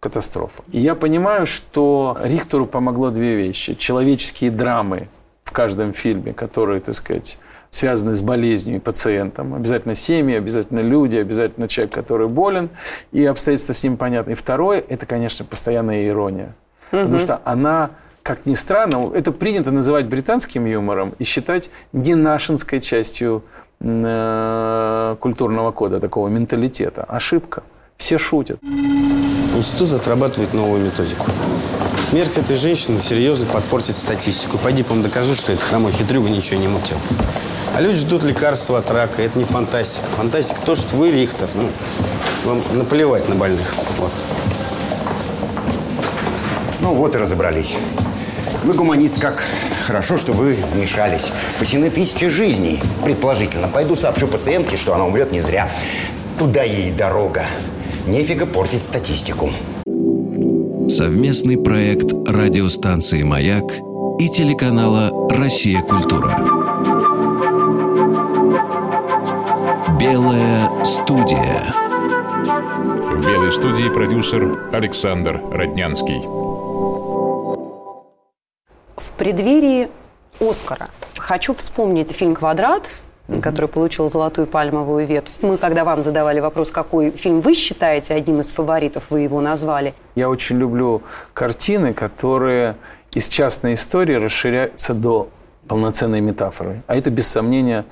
катастрофа. 0.00 0.62
И 0.72 0.80
я 0.80 0.94
понимаю, 0.94 1.46
что 1.46 2.18
Рихтеру 2.22 2.66
помогло 2.66 3.10
две 3.10 3.36
вещи. 3.36 3.74
Человеческие 3.74 4.50
драмы 4.50 5.08
в 5.44 5.52
каждом 5.52 5.92
фильме, 5.92 6.32
которые, 6.32 6.80
так 6.80 6.94
сказать, 6.94 7.38
связаны 7.70 8.14
с 8.14 8.22
болезнью 8.22 8.76
и 8.76 8.80
пациентом. 8.80 9.54
Обязательно 9.54 9.94
семьи, 9.94 10.36
обязательно 10.36 10.80
люди, 10.80 11.16
обязательно 11.16 11.68
человек, 11.68 11.94
который 11.94 12.28
болен, 12.28 12.70
и 13.12 13.24
обстоятельства 13.24 13.74
с 13.74 13.82
ним 13.82 13.96
понятны. 13.96 14.32
И 14.32 14.34
второе, 14.34 14.82
это, 14.88 15.06
конечно, 15.06 15.44
постоянная 15.44 16.06
ирония. 16.06 16.54
Угу. 16.92 17.00
Потому 17.00 17.18
что 17.18 17.40
она, 17.44 17.90
как 18.22 18.46
ни 18.46 18.54
странно, 18.54 19.12
это 19.14 19.32
принято 19.32 19.70
называть 19.70 20.06
британским 20.06 20.64
юмором 20.64 21.12
и 21.18 21.24
считать 21.24 21.70
не 21.92 22.14
нашинской 22.14 22.80
частью 22.80 23.44
культурного 23.80 25.72
кода, 25.72 26.00
такого 26.00 26.28
менталитета. 26.28 27.04
Ошибка. 27.04 27.62
Все 27.96 28.16
шутят. 28.16 28.60
институт 29.56 29.92
отрабатывает 29.92 30.54
новую 30.54 30.84
методику. 30.84 31.26
Смерть 32.02 32.36
этой 32.38 32.56
женщины 32.56 33.00
серьезно 33.00 33.46
подпортит 33.46 33.96
статистику. 33.96 34.56
Пойди, 34.58 34.84
по 34.84 34.94
докажи, 34.94 35.34
что 35.34 35.52
этот 35.52 35.64
хромой 35.64 35.92
хитрюга 35.92 36.28
ничего 36.30 36.60
не 36.60 36.68
мутил. 36.68 36.96
А 37.74 37.80
люди 37.80 37.96
ждут 37.96 38.22
лекарства 38.24 38.78
от 38.78 38.90
рака. 38.90 39.22
Это 39.22 39.38
не 39.38 39.44
фантастика. 39.44 40.06
Фантастика 40.16 40.60
то, 40.64 40.74
что 40.74 40.96
вы 40.96 41.10
Рихтер. 41.10 41.48
Ну, 41.54 41.70
вам 42.44 42.62
наплевать 42.72 43.28
на 43.28 43.34
больных. 43.34 43.74
Вот. 43.98 44.12
Ну 46.80 46.94
вот 46.94 47.14
и 47.14 47.18
разобрались. 47.18 47.76
Вы 48.68 48.74
гуманист 48.74 49.18
как? 49.18 49.42
Хорошо, 49.86 50.18
что 50.18 50.34
вы 50.34 50.54
вмешались. 50.74 51.32
Спасены 51.48 51.88
тысячи 51.88 52.28
жизней, 52.28 52.78
предположительно. 53.02 53.66
Пойду 53.66 53.96
сообщу 53.96 54.28
пациентке, 54.28 54.76
что 54.76 54.94
она 54.94 55.06
умрет 55.06 55.32
не 55.32 55.40
зря. 55.40 55.70
Туда 56.38 56.64
ей 56.64 56.92
дорога. 56.92 57.46
Нефига 58.06 58.44
портить 58.44 58.82
статистику. 58.82 59.48
Совместный 60.90 61.56
проект 61.56 62.12
радиостанции 62.28 63.22
«Маяк» 63.22 63.72
и 64.20 64.28
телеканала 64.28 65.30
«Россия. 65.30 65.80
Культура». 65.80 66.36
Белая 69.98 70.84
студия. 70.84 71.74
В 73.14 73.26
белой 73.26 73.50
студии 73.50 73.88
продюсер 73.88 74.68
Александр 74.72 75.40
Роднянский. 75.50 76.57
В 78.98 79.12
преддверии 79.12 79.88
Оскара 80.40 80.88
хочу 81.16 81.54
вспомнить 81.54 82.10
фильм 82.10 82.34
«Квадрат», 82.34 82.88
который 83.42 83.68
получил 83.68 84.10
золотую 84.10 84.48
пальмовую 84.48 85.06
ветвь. 85.06 85.32
Мы, 85.40 85.56
когда 85.56 85.84
вам 85.84 86.02
задавали 86.02 86.40
вопрос, 86.40 86.72
какой 86.72 87.10
фильм 87.10 87.40
вы 87.40 87.54
считаете 87.54 88.14
одним 88.14 88.40
из 88.40 88.50
фаворитов, 88.50 89.10
вы 89.10 89.20
его 89.20 89.40
назвали. 89.40 89.94
Я 90.16 90.28
очень 90.28 90.58
люблю 90.58 91.02
картины, 91.32 91.92
которые 91.92 92.74
из 93.12 93.28
частной 93.28 93.74
истории 93.74 94.14
расширяются 94.14 94.94
до 94.94 95.28
полноценной 95.68 96.20
метафоры. 96.20 96.82
А 96.88 96.96
это, 96.96 97.10
без 97.10 97.28
сомнения, 97.28 97.84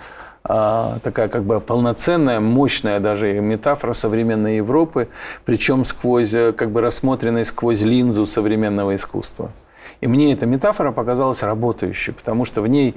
а, 0.43 0.99
такая 1.05 1.29
как 1.29 1.45
бы 1.45 1.61
полноценная, 1.61 2.41
мощная 2.41 2.99
даже 2.99 3.33
метафора 3.41 3.93
современной 3.93 4.57
Европы, 4.57 5.09
причем 5.45 5.85
сквозь, 5.85 6.35
как 6.57 6.71
бы 6.71 6.81
рассмотренной 6.81 7.45
сквозь 7.45 7.83
линзу 7.83 8.27
современного 8.27 8.97
искусства. 8.97 9.53
И 10.01 10.07
мне 10.07 10.33
эта 10.33 10.47
метафора 10.47 10.93
показалась 10.93 11.43
работающей, 11.43 12.13
потому 12.13 12.45
что 12.45 12.63
в 12.63 12.67
ней 12.67 12.95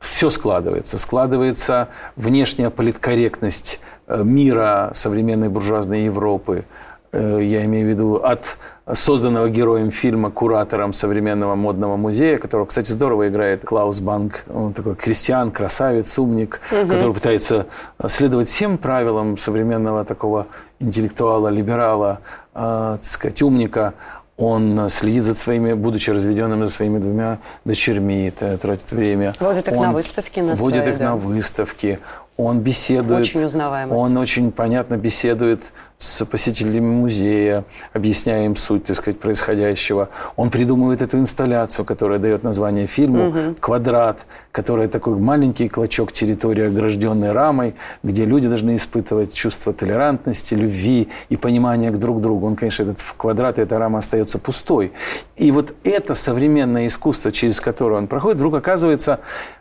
все 0.00 0.30
складывается. 0.30 0.98
Складывается 0.98 1.88
внешняя 2.16 2.70
политкорректность 2.70 3.80
э, 4.06 4.22
мира 4.22 4.90
современной 4.94 5.48
буржуазной 5.48 6.04
Европы. 6.04 6.64
Э, 7.10 7.40
я 7.42 7.64
имею 7.64 7.86
в 7.86 7.90
виду 7.90 8.14
от 8.16 8.58
созданного 8.92 9.48
героем 9.50 9.90
фильма 9.90 10.30
куратором 10.30 10.92
современного 10.92 11.54
модного 11.56 11.96
музея, 11.96 12.38
которого, 12.38 12.66
кстати, 12.66 12.90
здорово 12.92 13.28
играет 13.28 13.64
Клаус 13.64 14.00
Банк. 14.00 14.44
Он 14.48 14.72
такой 14.72 14.94
крестьян, 14.94 15.50
красавец, 15.50 16.18
умник, 16.18 16.60
угу. 16.70 16.88
который 16.88 17.14
пытается 17.14 17.66
следовать 18.06 18.48
всем 18.48 18.78
правилам 18.78 19.36
современного 19.36 20.04
такого 20.04 20.46
интеллектуала, 20.78 21.48
либерала, 21.48 22.20
э, 22.54 22.98
так 23.00 23.04
сказать, 23.04 23.42
умника 23.42 23.94
он 24.38 24.88
следит 24.88 25.24
за 25.24 25.34
своими, 25.34 25.74
будучи 25.74 26.10
разведенным 26.10 26.66
за 26.66 26.72
своими 26.72 26.98
двумя 26.98 27.38
дочерьми, 27.64 28.32
тратит 28.62 28.90
время. 28.92 29.34
Водит 29.40 29.68
их 29.68 29.76
он 29.76 29.82
на 29.82 29.92
выставки 29.92 30.40
на 30.40 30.54
Водит 30.54 30.82
свои, 30.82 30.92
их 30.92 30.98
да. 30.98 31.04
на 31.06 31.16
выставки. 31.16 31.98
Он 32.38 32.60
беседует. 32.60 33.22
Очень 33.22 33.44
узнаваемость. 33.44 34.00
Он 34.00 34.16
очень 34.16 34.52
понятно 34.52 34.96
беседует 34.96 35.60
с 35.98 36.24
посетителями 36.24 36.86
музея, 36.86 37.64
объясняя 37.92 38.46
им 38.46 38.54
суть, 38.54 38.84
так 38.84 38.94
сказать, 38.94 39.18
происходящего. 39.18 40.10
Он 40.36 40.48
придумывает 40.48 41.02
эту 41.02 41.18
инсталляцию, 41.18 41.84
которая 41.84 42.20
дает 42.20 42.44
название 42.44 42.86
фильму 42.86 43.28
угу. 43.30 43.56
«Квадрат», 43.58 44.24
которая 44.52 44.86
такой 44.86 45.16
маленький 45.16 45.68
клочок 45.68 46.12
территории, 46.12 46.66
огражденной 46.68 47.32
рамой, 47.32 47.74
где 48.04 48.24
люди 48.24 48.48
должны 48.48 48.76
испытывать 48.76 49.34
чувство 49.34 49.72
толерантности, 49.72 50.54
любви 50.54 51.08
и 51.30 51.36
понимания 51.36 51.90
к 51.90 51.98
друг 51.98 52.20
другу. 52.20 52.46
Он, 52.46 52.54
конечно, 52.54 52.84
этот 52.84 53.00
квадрат, 53.16 53.58
эта 53.58 53.80
рама 53.80 53.98
остается 53.98 54.38
пустой. 54.38 54.92
И 55.34 55.50
вот 55.50 55.74
это 55.82 56.14
современное 56.14 56.86
искусство, 56.86 57.32
через 57.32 57.60
которое 57.60 57.96
он 57.96 58.06
проходит, 58.06 58.36
вдруг 58.36 58.54
оказывается 58.54 59.18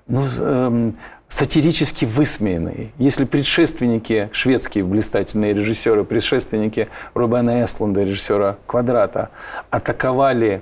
ну, 0.07 0.23
эм, 0.39 0.95
сатирически 1.27 2.05
высмеянные. 2.05 2.91
Если 2.97 3.25
предшественники, 3.25 4.29
шведские 4.31 4.85
блистательные 4.85 5.53
режиссеры, 5.53 6.03
предшественники 6.03 6.87
Рубена 7.13 7.63
Эстлунда, 7.63 8.01
режиссера 8.01 8.57
«Квадрата», 8.65 9.29
атаковали 9.69 10.61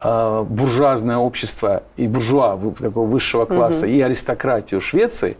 э, 0.00 0.44
буржуазное 0.48 1.18
общество 1.18 1.82
и 1.96 2.06
буржуа 2.06 2.58
такого 2.80 3.06
высшего 3.06 3.44
класса, 3.44 3.84
угу. 3.84 3.92
и 3.92 4.00
аристократию 4.00 4.80
Швеции, 4.80 5.36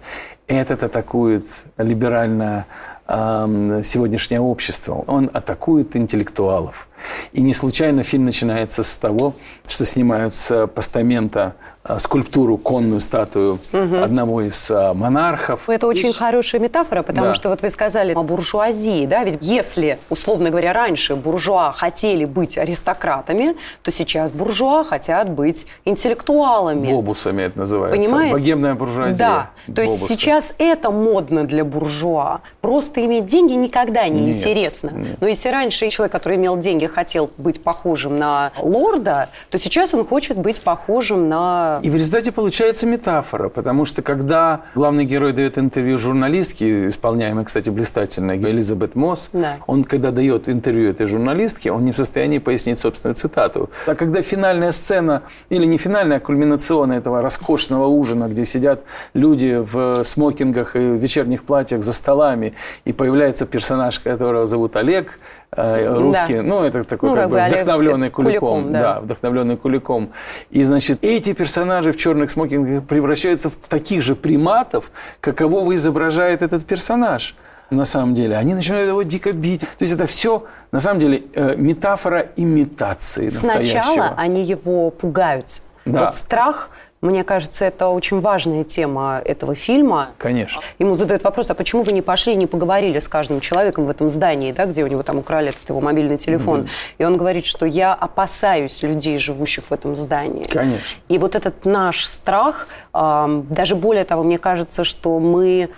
этот 0.46 0.84
атакует 0.84 1.46
либеральное 1.78 2.66
э, 3.08 3.80
сегодняшнее 3.82 4.40
общество. 4.40 5.04
Он 5.06 5.30
атакует 5.32 5.96
интеллектуалов. 5.96 6.88
И 7.32 7.40
не 7.40 7.54
случайно 7.54 8.02
фильм 8.02 8.26
начинается 8.26 8.82
с 8.82 8.94
того, 8.96 9.34
что 9.66 9.86
снимают 9.86 10.34
с 10.34 10.66
постамента 10.66 11.54
а, 11.58 11.63
скульптуру, 11.98 12.56
конную 12.56 13.00
статую 13.00 13.58
угу. 13.72 13.96
одного 13.96 14.42
из 14.42 14.70
а, 14.70 14.94
монархов. 14.94 15.68
Это 15.68 15.86
очень 15.86 16.10
и... 16.10 16.12
хорошая 16.12 16.60
метафора, 16.60 17.02
потому 17.02 17.28
да. 17.28 17.34
что 17.34 17.50
вот 17.50 17.62
вы 17.62 17.70
сказали 17.70 18.14
о 18.14 18.22
буржуазии, 18.22 19.04
да, 19.06 19.22
ведь 19.24 19.44
если, 19.44 19.98
условно 20.08 20.50
говоря, 20.50 20.72
раньше 20.72 21.14
буржуа 21.14 21.72
хотели 21.72 22.24
быть 22.24 22.56
аристократами, 22.56 23.56
то 23.82 23.92
сейчас 23.92 24.32
буржуа 24.32 24.84
хотят 24.84 25.28
быть 25.30 25.66
интеллектуалами. 25.84 26.90
Бобусами 26.90 27.42
это 27.42 27.58
называется. 27.58 28.00
Понимаете? 28.00 28.32
Богемная 28.32 28.74
буржуазия. 28.74 29.16
Да, 29.16 29.50
то 29.74 29.82
есть 29.82 30.08
сейчас 30.08 30.54
это 30.58 30.90
модно 30.90 31.44
для 31.44 31.64
буржуа. 31.64 32.40
Просто 32.60 33.04
иметь 33.04 33.26
деньги 33.26 33.52
никогда 33.52 34.08
не 34.08 34.20
нет, 34.20 34.38
интересно. 34.38 34.90
Нет. 34.94 35.16
Но 35.20 35.28
если 35.28 35.48
раньше 35.50 35.88
человек, 35.90 36.12
который 36.12 36.36
имел 36.36 36.56
деньги, 36.56 36.86
хотел 36.86 37.30
быть 37.36 37.62
похожим 37.62 38.18
на 38.18 38.52
лорда, 38.58 39.28
то 39.50 39.58
сейчас 39.58 39.92
он 39.92 40.06
хочет 40.06 40.38
быть 40.38 40.60
похожим 40.62 41.28
на... 41.28 41.73
И 41.82 41.90
в 41.90 41.94
результате 41.94 42.32
получается 42.32 42.86
метафора, 42.86 43.48
потому 43.48 43.84
что 43.84 44.02
когда 44.02 44.62
главный 44.74 45.04
герой 45.04 45.32
дает 45.32 45.58
интервью 45.58 45.98
журналистке, 45.98 46.88
исполняемой, 46.88 47.44
кстати, 47.44 47.70
блистательной, 47.70 48.38
Элизабет 48.38 48.94
Мосс, 48.94 49.30
да. 49.32 49.56
он, 49.66 49.84
когда 49.84 50.10
дает 50.10 50.48
интервью 50.48 50.90
этой 50.90 51.06
журналистке, 51.06 51.72
он 51.72 51.84
не 51.84 51.92
в 51.92 51.96
состоянии 51.96 52.38
пояснить 52.38 52.78
собственную 52.78 53.14
цитату. 53.14 53.70
А 53.86 53.94
когда 53.94 54.22
финальная 54.22 54.72
сцена, 54.72 55.22
или 55.48 55.64
не 55.66 55.78
финальная, 55.78 56.18
а 56.18 56.20
кульминационная 56.20 56.98
этого 56.98 57.22
роскошного 57.22 57.86
ужина, 57.86 58.28
где 58.28 58.44
сидят 58.44 58.82
люди 59.14 59.56
в 59.60 60.04
смокингах 60.04 60.76
и 60.76 60.78
вечерних 60.78 61.44
платьях 61.44 61.82
за 61.82 61.92
столами, 61.92 62.54
и 62.84 62.92
появляется 62.92 63.46
персонаж, 63.46 63.98
которого 64.00 64.46
зовут 64.46 64.76
Олег, 64.76 65.18
Э, 65.56 65.96
русский, 65.96 66.36
да. 66.36 66.42
ну, 66.42 66.62
это 66.62 66.84
такой 66.84 67.10
ну, 67.10 67.16
как, 67.16 67.30
бы 67.30 67.40
вдохновленный 67.40 68.10
Куликом, 68.10 68.40
Куликом 68.40 68.72
да. 68.72 68.80
да, 68.80 69.00
вдохновленный 69.00 69.56
Куликом. 69.56 70.10
И, 70.50 70.62
значит, 70.62 70.98
эти 71.02 71.32
персонажи 71.32 71.92
в 71.92 71.96
черных 71.96 72.30
смокингах 72.30 72.84
превращаются 72.84 73.50
в 73.50 73.56
таких 73.56 74.02
же 74.02 74.16
приматов, 74.16 74.90
какового 75.20 75.74
изображает 75.74 76.42
этот 76.42 76.64
персонаж 76.64 77.36
на 77.70 77.84
самом 77.84 78.14
деле. 78.14 78.36
Они 78.36 78.54
начинают 78.54 78.88
его 78.88 79.02
дико 79.02 79.32
бить. 79.32 79.60
То 79.60 79.82
есть 79.82 79.92
это 79.92 80.06
все, 80.06 80.44
на 80.72 80.80
самом 80.80 81.00
деле, 81.00 81.22
э, 81.34 81.54
метафора 81.56 82.26
имитации 82.36 83.28
Сначала 83.28 83.58
настоящего. 83.60 84.14
они 84.16 84.44
его 84.44 84.90
пугаются. 84.90 85.62
Да. 85.84 86.06
Вот 86.06 86.14
страх 86.14 86.70
мне 87.04 87.22
кажется, 87.22 87.66
это 87.66 87.88
очень 87.88 88.20
важная 88.20 88.64
тема 88.64 89.20
этого 89.24 89.54
фильма. 89.54 90.10
Конечно. 90.18 90.62
Ему 90.78 90.94
задают 90.94 91.22
вопрос, 91.22 91.50
а 91.50 91.54
почему 91.54 91.82
вы 91.82 91.92
не 91.92 92.02
пошли 92.02 92.32
и 92.32 92.36
не 92.36 92.46
поговорили 92.46 92.98
с 92.98 93.08
каждым 93.08 93.40
человеком 93.40 93.86
в 93.86 93.90
этом 93.90 94.08
здании, 94.08 94.52
да, 94.52 94.64
где 94.64 94.82
у 94.82 94.86
него 94.86 95.02
там 95.02 95.18
украли 95.18 95.50
этот 95.50 95.68
его 95.68 95.80
мобильный 95.80 96.16
телефон. 96.16 96.62
Mm-hmm. 96.62 96.68
И 96.98 97.04
он 97.04 97.16
говорит, 97.16 97.44
что 97.44 97.66
я 97.66 97.92
опасаюсь 97.92 98.82
людей, 98.82 99.18
живущих 99.18 99.64
в 99.64 99.72
этом 99.72 99.94
здании. 99.94 100.44
Конечно. 100.44 100.96
И 101.08 101.18
вот 101.18 101.34
этот 101.34 101.64
наш 101.64 102.06
страх, 102.06 102.68
даже 102.92 103.76
более 103.76 104.04
того, 104.04 104.22
мне 104.22 104.38
кажется, 104.38 104.82
что 104.82 105.18
мы 105.18 105.68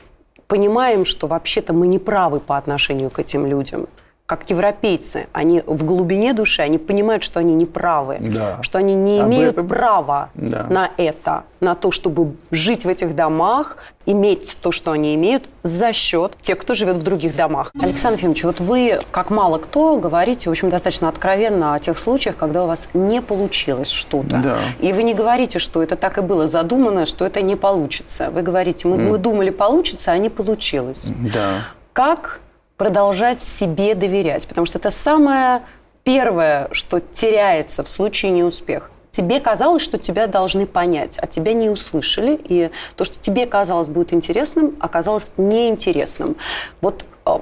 понимаем, 0.46 1.04
что 1.04 1.26
вообще-то 1.26 1.72
мы 1.72 1.88
не 1.88 1.98
правы 1.98 2.38
по 2.38 2.56
отношению 2.56 3.10
к 3.10 3.18
этим 3.18 3.46
людям 3.46 3.88
как 4.26 4.50
европейцы, 4.50 5.28
они 5.32 5.62
в 5.64 5.84
глубине 5.84 6.32
души, 6.32 6.60
они 6.60 6.78
понимают, 6.78 7.22
что 7.22 7.38
они 7.38 7.54
не 7.54 7.64
правы, 7.64 8.18
да. 8.20 8.60
что 8.60 8.78
они 8.78 8.94
не 8.94 9.20
Об 9.20 9.28
имеют 9.28 9.52
этом... 9.52 9.68
права 9.68 10.30
да. 10.34 10.66
на 10.68 10.90
это, 10.96 11.44
на 11.60 11.76
то, 11.76 11.92
чтобы 11.92 12.34
жить 12.50 12.84
в 12.84 12.88
этих 12.88 13.14
домах, 13.14 13.76
иметь 14.04 14.56
то, 14.60 14.72
что 14.72 14.90
они 14.90 15.14
имеют, 15.14 15.44
за 15.62 15.92
счет 15.92 16.36
тех, 16.42 16.58
кто 16.58 16.74
живет 16.74 16.96
в 16.96 17.04
других 17.04 17.36
домах. 17.36 17.70
Александр 17.80 18.18
Ефимович, 18.18 18.42
вот 18.42 18.58
вы, 18.58 18.98
как 19.12 19.30
мало 19.30 19.58
кто, 19.58 19.96
говорите, 19.96 20.48
в 20.48 20.52
общем, 20.52 20.70
достаточно 20.70 21.08
откровенно 21.08 21.74
о 21.74 21.78
тех 21.78 21.96
случаях, 21.96 22.36
когда 22.36 22.64
у 22.64 22.66
вас 22.66 22.88
не 22.94 23.22
получилось 23.22 23.90
что-то. 23.90 24.40
Да. 24.42 24.58
И 24.80 24.92
вы 24.92 25.04
не 25.04 25.14
говорите, 25.14 25.60
что 25.60 25.84
это 25.84 25.94
так 25.94 26.18
и 26.18 26.20
было 26.20 26.48
задумано, 26.48 27.06
что 27.06 27.24
это 27.24 27.42
не 27.42 27.54
получится. 27.54 28.30
Вы 28.30 28.42
говорите, 28.42 28.88
мы, 28.88 28.96
mm. 28.96 29.08
мы 29.08 29.18
думали, 29.18 29.50
получится, 29.50 30.10
а 30.10 30.18
не 30.18 30.30
получилось. 30.30 31.12
Да. 31.32 31.62
Как 31.92 32.40
продолжать 32.76 33.42
себе 33.42 33.94
доверять, 33.94 34.46
потому 34.46 34.66
что 34.66 34.78
это 34.78 34.90
самое 34.90 35.62
первое, 36.04 36.68
что 36.72 37.00
теряется 37.00 37.82
в 37.82 37.88
случае 37.88 38.32
неуспеха? 38.32 38.90
тебе 39.16 39.40
казалось, 39.40 39.82
что 39.82 39.96
тебя 39.96 40.26
должны 40.26 40.66
понять, 40.66 41.18
а 41.22 41.26
тебя 41.26 41.54
не 41.54 41.70
услышали, 41.70 42.38
и 42.44 42.70
то, 42.96 43.06
что 43.06 43.18
тебе 43.18 43.46
казалось 43.46 43.88
будет 43.88 44.12
интересным, 44.12 44.76
оказалось 44.78 45.30
неинтересным. 45.38 46.36
Вот 46.82 47.06
а, 47.24 47.40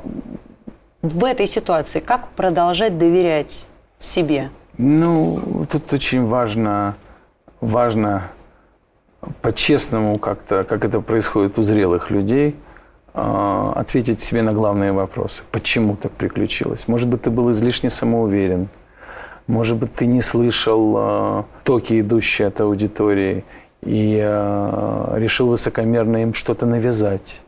в 1.02 1.24
этой 1.24 1.48
ситуации 1.48 1.98
как 1.98 2.28
продолжать 2.28 2.96
доверять 2.96 3.66
себе? 3.98 4.50
Ну, 4.78 5.66
тут 5.68 5.92
очень 5.92 6.24
важно, 6.24 6.94
важно 7.60 8.30
по-честному 9.42 10.20
как-то, 10.20 10.62
как 10.62 10.84
это 10.84 11.00
происходит 11.00 11.58
у 11.58 11.62
зрелых 11.62 12.10
людей, 12.10 12.54
ответить 13.14 14.20
себе 14.20 14.42
на 14.42 14.52
главные 14.52 14.92
вопросы. 14.92 15.44
Почему 15.52 15.96
так 15.96 16.12
приключилось? 16.12 16.88
Может 16.88 17.08
быть, 17.08 17.22
ты 17.22 17.30
был 17.30 17.50
излишне 17.50 17.88
самоуверен, 17.88 18.68
может 19.46 19.76
быть, 19.76 19.92
ты 19.92 20.06
не 20.06 20.22
слышал 20.22 20.94
э, 20.96 21.42
токи, 21.64 22.00
идущие 22.00 22.48
от 22.48 22.60
аудитории, 22.60 23.44
и 23.82 24.18
э, 24.22 25.14
решил 25.16 25.48
высокомерно 25.48 26.22
им 26.22 26.32
что-то 26.32 26.64
навязать. 26.64 27.42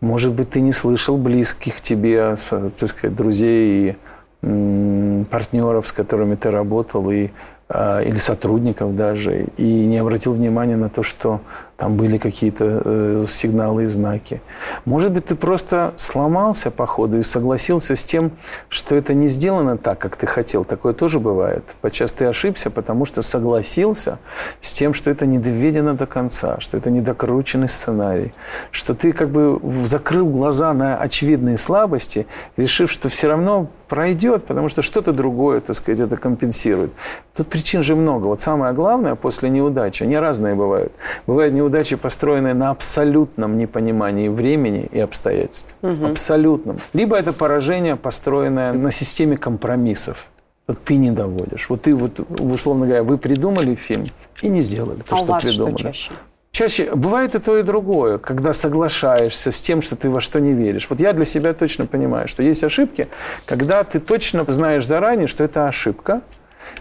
Может 0.00 0.32
быть, 0.32 0.50
ты 0.50 0.60
не 0.60 0.72
слышал 0.72 1.18
близких 1.18 1.80
тебе, 1.80 2.36
так 2.50 2.88
сказать, 2.88 3.14
друзей 3.16 3.96
и 4.42 5.24
партнеров, 5.30 5.88
с 5.88 5.92
которыми 5.92 6.36
ты 6.36 6.50
работал, 6.50 7.10
и 7.10 7.30
а, 7.68 8.00
или 8.00 8.16
сотрудников 8.16 8.96
даже, 8.96 9.46
и 9.58 9.84
не 9.84 9.98
обратил 9.98 10.32
внимания 10.32 10.76
на 10.76 10.88
то, 10.88 11.02
что 11.02 11.40
там 11.78 11.96
были 11.96 12.18
какие-то 12.18 12.82
э, 12.84 13.24
сигналы 13.28 13.84
и 13.84 13.86
знаки. 13.86 14.42
Может 14.84 15.12
быть, 15.12 15.26
ты 15.26 15.36
просто 15.36 15.92
сломался 15.94 16.72
по 16.72 16.86
ходу 16.86 17.18
и 17.18 17.22
согласился 17.22 17.94
с 17.94 18.02
тем, 18.02 18.32
что 18.68 18.96
это 18.96 19.14
не 19.14 19.28
сделано 19.28 19.78
так, 19.78 20.00
как 20.00 20.16
ты 20.16 20.26
хотел. 20.26 20.64
Такое 20.64 20.92
тоже 20.92 21.20
бывает. 21.20 21.62
Подчас 21.80 22.10
ты 22.10 22.24
ошибся, 22.24 22.70
потому 22.70 23.04
что 23.04 23.22
согласился 23.22 24.18
с 24.60 24.72
тем, 24.72 24.92
что 24.92 25.08
это 25.08 25.24
не 25.24 25.38
доведено 25.38 25.94
до 25.94 26.06
конца, 26.06 26.58
что 26.58 26.76
это 26.76 26.90
недокрученный 26.90 27.68
сценарий, 27.68 28.34
что 28.72 28.92
ты 28.94 29.12
как 29.12 29.30
бы 29.30 29.60
закрыл 29.86 30.26
глаза 30.26 30.74
на 30.74 30.96
очевидные 30.96 31.58
слабости, 31.58 32.26
решив, 32.56 32.90
что 32.90 33.08
все 33.08 33.28
равно 33.28 33.68
пройдет, 33.88 34.44
потому 34.44 34.68
что 34.68 34.82
что-то 34.82 35.12
другое, 35.12 35.60
так 35.60 35.74
сказать, 35.74 36.00
это 36.00 36.16
компенсирует. 36.16 36.92
Тут 37.34 37.48
причин 37.48 37.82
же 37.82 37.96
много. 37.96 38.26
Вот 38.26 38.40
самое 38.40 38.72
главное 38.74 39.14
после 39.14 39.48
неудачи, 39.48 40.02
они 40.02 40.18
разные 40.18 40.54
бывают. 40.54 40.92
Бывают 41.26 41.54
неудачи, 41.54 41.67
построенные 41.96 42.54
на 42.54 42.70
абсолютном 42.70 43.56
непонимании 43.56 44.28
времени 44.28 44.88
и 44.90 45.00
обстоятельств. 45.00 45.76
Угу. 45.82 46.06
Абсолютном. 46.06 46.78
Либо 46.92 47.16
это 47.16 47.32
поражение, 47.32 47.96
построенное 47.96 48.72
на 48.72 48.90
системе 48.90 49.36
компромиссов. 49.36 50.26
Вот 50.66 50.82
ты 50.84 50.96
не 50.96 51.10
доводишь. 51.10 51.70
Вот 51.70 51.82
ты, 51.82 51.94
вот, 51.94 52.20
условно 52.40 52.86
говоря, 52.86 53.02
вы 53.02 53.16
придумали 53.16 53.74
фильм 53.74 54.04
и 54.42 54.48
не 54.48 54.60
сделали 54.60 55.00
то, 55.00 55.14
а 55.14 55.16
что 55.16 55.26
у 55.26 55.28
вас 55.28 55.44
придумали. 55.44 55.76
Что 55.76 55.82
чаще? 55.84 56.12
Чаще 56.50 56.94
бывает 56.94 57.34
и 57.34 57.38
то, 57.38 57.56
и 57.56 57.62
другое, 57.62 58.18
когда 58.18 58.52
соглашаешься 58.52 59.52
с 59.52 59.60
тем, 59.60 59.80
что 59.80 59.96
ты 59.96 60.10
во 60.10 60.20
что 60.20 60.40
не 60.40 60.54
веришь. 60.54 60.88
Вот 60.90 60.98
я 60.98 61.12
для 61.12 61.24
себя 61.24 61.54
точно 61.54 61.86
понимаю, 61.86 62.26
что 62.26 62.42
есть 62.42 62.64
ошибки, 62.64 63.06
когда 63.46 63.84
ты 63.84 64.00
точно 64.00 64.44
знаешь 64.48 64.84
заранее, 64.84 65.26
что 65.26 65.44
это 65.44 65.68
ошибка, 65.68 66.20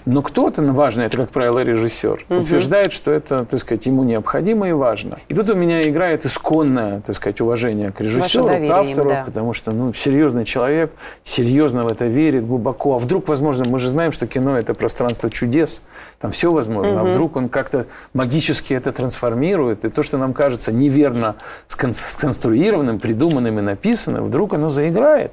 но 0.05 0.21
кто-то, 0.21 0.61
ну, 0.61 0.73
важно, 0.73 1.01
это, 1.01 1.17
как 1.17 1.29
правило, 1.29 1.59
режиссер, 1.59 2.25
угу. 2.29 2.39
утверждает, 2.39 2.93
что 2.93 3.11
это, 3.11 3.45
так 3.45 3.59
сказать, 3.59 3.85
ему 3.85 4.03
необходимо 4.03 4.69
и 4.69 4.71
важно. 4.71 5.19
И 5.27 5.33
тут 5.33 5.49
у 5.49 5.55
меня 5.55 5.87
играет 5.87 6.25
исконное, 6.25 7.01
так 7.01 7.15
сказать, 7.15 7.41
уважение 7.41 7.91
к 7.91 8.01
режиссеру, 8.01 8.47
к 8.47 8.71
автору, 8.71 9.09
им, 9.09 9.15
да. 9.15 9.23
потому 9.25 9.53
что, 9.53 9.71
ну, 9.71 9.93
серьезный 9.93 10.45
человек, 10.45 10.91
серьезно 11.23 11.83
в 11.83 11.87
это 11.87 12.05
верит, 12.05 12.47
глубоко. 12.47 12.95
А 12.95 12.99
вдруг, 12.99 13.27
возможно, 13.27 13.65
мы 13.67 13.79
же 13.79 13.89
знаем, 13.89 14.11
что 14.11 14.27
кино– 14.27 14.57
это 14.59 14.73
пространство 14.73 15.29
чудес, 15.29 15.81
там 16.19 16.31
все 16.31 16.51
возможно. 16.51 16.93
Угу. 16.93 16.99
А 16.99 17.03
вдруг 17.03 17.35
он 17.35 17.49
как-то 17.49 17.85
магически 18.13 18.73
это 18.73 18.91
трансформирует, 18.91 19.85
и 19.85 19.89
то, 19.89 20.03
что 20.03 20.17
нам 20.17 20.33
кажется 20.33 20.71
неверно 20.71 21.35
сконструированным, 21.67 22.99
придуманным 22.99 23.59
и 23.59 23.61
написанным, 23.61 24.25
вдруг 24.25 24.53
оно 24.53 24.69
заиграет. 24.69 25.31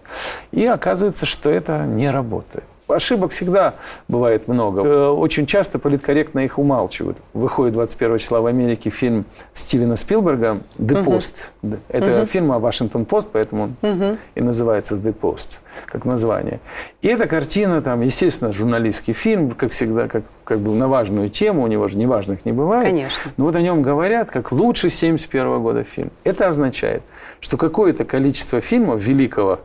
И 0.53 0.67
оказывается, 0.67 1.27
что 1.27 1.51
это 1.51 1.85
не 1.87 2.11
работает. 2.11 2.65
Ошибок 2.87 3.33
всегда 3.33 3.75
бывает 4.09 4.47
много. 4.47 4.83
Э, 4.83 5.09
очень 5.09 5.47
часто 5.47 5.79
политкорректно 5.79 6.40
их 6.40 6.59
умалчивают. 6.59 7.18
Выходит 7.33 7.73
21 7.73 8.18
числа 8.18 8.40
в 8.40 8.47
Америке 8.47 8.90
фильм 8.90 9.25
Стивена 9.55 9.97
Спилберга 9.97 10.61
«The 10.77 11.03
Post». 11.03 11.53
Угу. 11.62 11.77
Это 11.88 12.18
угу. 12.18 12.27
фильм 12.27 12.53
о 12.53 12.59
Вашингтон-Пост, 12.59 13.31
поэтому 13.33 13.64
он 13.64 13.90
угу. 13.90 14.18
и 14.35 14.40
называется 14.42 14.97
«The 14.97 15.14
Post», 15.14 15.61
как 15.87 16.05
название. 16.05 16.61
И 17.01 17.09
эта 17.09 17.27
картина, 17.27 17.81
там, 17.81 18.03
естественно, 18.03 18.53
журналистский 18.53 19.14
фильм, 19.14 19.53
как 19.53 19.73
всегда, 19.73 20.07
как, 20.07 20.25
как 20.44 20.59
бы 20.59 20.75
на 20.75 20.87
важную 20.87 21.31
тему, 21.31 21.62
у 21.62 21.66
него 21.66 21.88
же 21.88 21.97
неважных 21.97 22.44
не 22.44 22.53
бывает. 22.53 22.87
Конечно. 22.87 23.33
Но 23.38 23.44
вот 23.47 23.57
о 23.57 23.62
нем 23.62 23.81
говорят 23.81 24.31
как 24.31 24.53
лучший 24.53 24.90
71 24.90 25.62
года 25.62 25.85
фильм. 25.85 26.11
Это 26.23 26.49
означает, 26.49 27.03
что 27.40 27.57
какое-то 27.57 28.05
количество 28.05 28.61
фильмов 28.61 29.01
великого, 29.01 29.61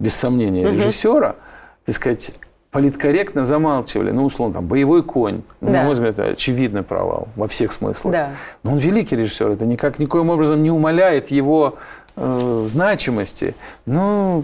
без 0.00 0.14
сомнения, 0.14 0.66
угу. 0.66 0.76
режиссера, 0.76 1.36
так 1.84 1.94
сказать, 1.94 2.32
политкорректно 2.74 3.44
замалчивали. 3.44 4.10
Ну, 4.10 4.24
условно, 4.24 4.54
там, 4.54 4.66
«Боевой 4.66 5.04
конь». 5.04 5.42
Да. 5.60 5.70
На 5.70 5.82
мой 5.84 5.92
взгляд, 5.92 6.18
это 6.18 6.32
очевидный 6.32 6.82
провал 6.82 7.28
во 7.36 7.46
всех 7.46 7.72
смыслах. 7.72 8.12
Да. 8.12 8.30
Но 8.64 8.72
он 8.72 8.78
великий 8.78 9.14
режиссер. 9.14 9.50
Это 9.50 9.64
никак, 9.64 10.00
никоим 10.00 10.28
образом 10.28 10.60
не 10.60 10.72
умаляет 10.72 11.30
его 11.30 11.76
э, 12.16 12.64
значимости. 12.66 13.54
Но 13.86 14.42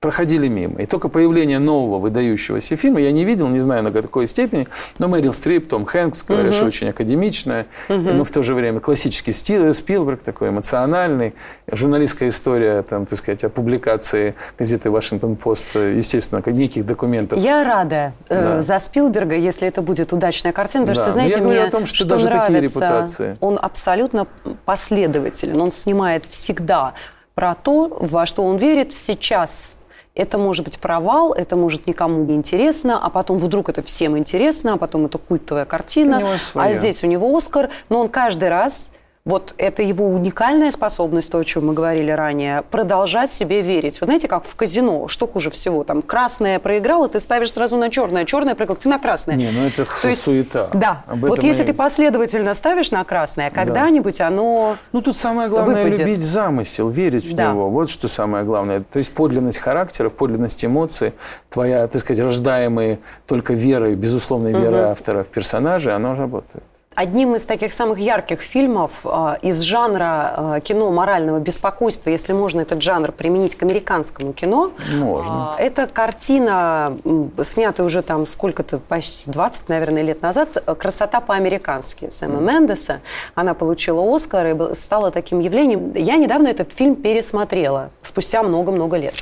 проходили 0.00 0.48
мимо. 0.48 0.80
И 0.80 0.86
только 0.86 1.10
появление 1.10 1.58
нового 1.58 1.98
выдающегося 1.98 2.74
фильма 2.74 3.02
я 3.02 3.12
не 3.12 3.26
видел, 3.26 3.48
не 3.48 3.58
знаю 3.58 3.82
на 3.82 3.92
какой 3.92 4.26
степени, 4.26 4.66
но 4.98 5.08
Мэрил 5.08 5.34
Стрип, 5.34 5.68
Том 5.68 5.84
Хэнкс, 5.84 6.24
говорят, 6.24 6.46
угу. 6.46 6.54
что 6.54 6.64
очень 6.64 6.88
академичная, 6.88 7.66
угу. 7.90 7.98
но 7.98 8.24
в 8.24 8.30
то 8.30 8.42
же 8.42 8.54
время 8.54 8.80
классический 8.80 9.32
стиль, 9.32 9.74
Спилберг, 9.74 10.22
такой 10.22 10.48
эмоциональный, 10.48 11.34
журналистская 11.70 12.30
история, 12.30 12.82
там, 12.82 13.04
так 13.04 13.18
сказать, 13.18 13.44
о 13.44 13.50
публикации 13.50 14.36
газеты 14.58 14.90
«Вашингтон-Пост», 14.90 15.74
естественно, 15.74 16.42
неких 16.46 16.86
документов. 16.86 17.38
Я 17.38 17.62
рада 17.62 18.14
э, 18.30 18.40
да. 18.40 18.62
за 18.62 18.78
Спилберга, 18.78 19.36
если 19.36 19.68
это 19.68 19.82
будет 19.82 20.14
удачная 20.14 20.52
картина, 20.52 20.86
потому 20.86 20.96
да. 20.96 21.02
что, 21.02 21.12
знаете, 21.12 21.38
я 21.40 21.44
мне 21.44 21.62
о 21.62 21.70
том, 21.70 21.84
что, 21.84 21.96
что 21.96 22.08
даже 22.08 22.24
нравится, 22.24 22.46
такие 22.46 22.62
репутации. 22.62 23.36
он 23.40 23.58
абсолютно 23.60 24.26
последователен, 24.64 25.60
он 25.60 25.72
снимает 25.72 26.24
всегда 26.24 26.94
про 27.34 27.54
то, 27.54 27.98
во 28.00 28.24
что 28.24 28.44
он 28.44 28.56
верит 28.56 28.94
сейчас 28.94 29.76
это 30.20 30.36
может 30.36 30.64
быть 30.64 30.78
провал, 30.78 31.32
это 31.32 31.56
может 31.56 31.86
никому 31.86 32.24
не 32.24 32.34
интересно, 32.34 33.02
а 33.02 33.08
потом 33.08 33.38
вдруг 33.38 33.70
это 33.70 33.80
всем 33.80 34.18
интересно, 34.18 34.74
а 34.74 34.76
потом 34.76 35.06
это 35.06 35.16
культовая 35.16 35.64
картина, 35.64 36.22
а 36.54 36.72
здесь 36.74 37.02
у 37.02 37.06
него 37.06 37.34
Оскар, 37.34 37.70
но 37.88 38.00
он 38.00 38.08
каждый 38.08 38.50
раз 38.50 38.88
вот 39.26 39.54
это 39.58 39.82
его 39.82 40.06
уникальная 40.06 40.70
способность, 40.70 41.30
то, 41.30 41.38
о 41.38 41.44
чем 41.44 41.66
мы 41.66 41.74
говорили 41.74 42.10
ранее, 42.10 42.62
продолжать 42.70 43.32
себе 43.32 43.60
верить. 43.60 44.00
Вы 44.00 44.06
знаете, 44.06 44.28
как 44.28 44.44
в 44.44 44.54
казино, 44.56 45.08
что 45.08 45.26
хуже 45.26 45.50
всего? 45.50 45.84
Там 45.84 46.00
красное 46.00 46.58
проиграло, 46.58 47.06
ты 47.06 47.20
ставишь 47.20 47.52
сразу 47.52 47.76
на 47.76 47.90
черное, 47.90 48.24
черное 48.24 48.54
проиграло, 48.54 48.80
ты 48.80 48.88
на 48.88 48.98
красное. 48.98 49.36
Не, 49.36 49.50
ну 49.50 49.66
это 49.66 49.84
то 49.84 50.08
есть, 50.08 50.22
суета. 50.22 50.68
Да. 50.72 51.04
Об 51.06 51.20
вот 51.20 51.42
если 51.42 51.64
и... 51.64 51.66
ты 51.66 51.74
последовательно 51.74 52.54
ставишь 52.54 52.90
на 52.90 53.04
красное, 53.04 53.50
когда-нибудь 53.50 54.18
да. 54.18 54.28
оно 54.28 54.76
Ну 54.92 55.02
тут 55.02 55.16
самое 55.16 55.50
главное 55.50 55.84
выпадет. 55.84 55.98
любить 56.00 56.24
замысел, 56.24 56.88
верить 56.88 57.24
в 57.26 57.34
да. 57.34 57.50
него. 57.50 57.68
Вот 57.68 57.90
что 57.90 58.08
самое 58.08 58.44
главное. 58.44 58.82
То 58.90 58.98
есть 58.98 59.12
подлинность 59.12 59.58
характеров, 59.58 60.14
подлинность 60.14 60.64
эмоций, 60.64 61.12
твоя, 61.50 61.86
так 61.88 62.00
сказать, 62.00 62.24
рождаемая 62.24 62.98
только 63.26 63.52
верой, 63.52 63.96
безусловной 63.96 64.52
верой 64.52 64.84
угу. 64.84 64.90
автора 64.92 65.22
в 65.24 65.28
персонаже, 65.28 65.92
оно 65.92 66.14
работает. 66.14 66.64
Одним 67.00 67.34
из 67.34 67.46
таких 67.46 67.72
самых 67.72 67.98
ярких 67.98 68.42
фильмов 68.42 69.06
э, 69.06 69.36
из 69.40 69.60
жанра 69.60 70.34
э, 70.36 70.60
кино 70.62 70.90
морального 70.90 71.40
беспокойства, 71.40 72.10
если 72.10 72.34
можно 72.34 72.60
этот 72.60 72.82
жанр 72.82 73.10
применить 73.10 73.56
к 73.56 73.62
американскому 73.62 74.34
кино, 74.34 74.72
можно. 74.92 75.56
Э, 75.58 75.62
это 75.62 75.86
картина, 75.86 76.98
снятая 77.42 77.86
уже 77.86 78.02
там 78.02 78.26
сколько-то, 78.26 78.76
почти 78.76 79.30
20, 79.30 79.70
наверное, 79.70 80.02
лет 80.02 80.20
назад, 80.20 80.62
«Красота 80.78 81.22
по-американски» 81.22 82.10
Сэма 82.10 82.38
mm. 82.38 82.44
Мендеса. 82.44 83.00
Она 83.34 83.54
получила 83.54 84.02
Оскар 84.14 84.48
и 84.48 84.74
стала 84.74 85.10
таким 85.10 85.38
явлением. 85.38 85.94
Я 85.94 86.18
недавно 86.18 86.48
этот 86.48 86.74
фильм 86.74 86.96
пересмотрела, 86.96 87.92
спустя 88.02 88.42
много-много 88.42 88.98
лет. 88.98 89.14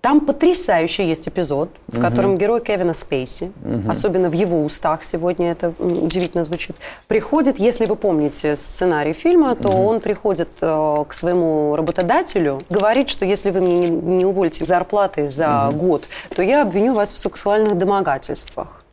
Там 0.00 0.20
потрясающий 0.20 1.04
есть 1.04 1.28
эпизод, 1.28 1.70
в 1.88 2.00
котором 2.00 2.32
угу. 2.32 2.38
герой 2.38 2.60
Кевина 2.60 2.94
Спейси, 2.94 3.52
угу. 3.64 3.90
особенно 3.90 4.28
в 4.28 4.32
его 4.32 4.62
устах 4.62 5.04
сегодня 5.04 5.52
это 5.52 5.74
удивительно 5.78 6.44
звучит, 6.44 6.76
приходит, 7.08 7.58
если 7.58 7.86
вы 7.86 7.96
помните 7.96 8.56
сценарий 8.56 9.12
фильма, 9.12 9.54
то 9.54 9.68
угу. 9.68 9.86
он 9.86 10.00
приходит 10.00 10.50
э, 10.60 11.04
к 11.08 11.12
своему 11.12 11.76
работодателю, 11.76 12.62
говорит, 12.70 13.08
что 13.08 13.24
если 13.24 13.50
вы 13.50 13.60
мне 13.60 13.78
не, 13.78 13.88
не 13.88 14.24
уволите 14.24 14.64
зарплаты 14.64 15.28
за 15.28 15.68
угу. 15.68 15.76
год, 15.78 16.04
то 16.34 16.42
я 16.42 16.62
обвиню 16.62 16.94
вас 16.94 17.12
в 17.12 17.16
сексуальных 17.16 17.76
домогательствах. 17.76 18.84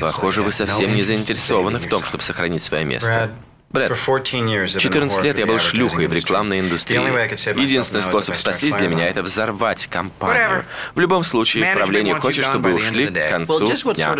Похоже, 0.00 0.42
вы 0.42 0.52
совсем 0.52 0.94
не 0.94 1.02
заинтересованы 1.02 1.78
в 1.78 1.88
том, 1.88 2.02
чтобы 2.02 2.22
сохранить 2.22 2.64
свое 2.64 2.84
место. 2.84 3.30
Брэд, 3.76 3.92
14 4.78 5.22
лет 5.22 5.38
я 5.38 5.46
был 5.46 5.58
шлюхой 5.58 6.06
в 6.06 6.12
рекламной 6.12 6.60
индустрии. 6.60 6.96
Единственный 7.60 8.02
способ 8.02 8.36
спастись 8.36 8.74
для 8.74 8.88
меня– 8.88 9.08
это 9.08 9.22
взорвать 9.22 9.86
компанию. 9.86 10.64
В 10.94 11.00
любом 11.00 11.24
случае, 11.24 11.74
правление 11.74 12.14
хочет, 12.18 12.44
чтобы 12.44 12.74
ушли 12.74 13.06
к 13.06 13.28
концу 13.28 13.66
дня. 13.94 14.16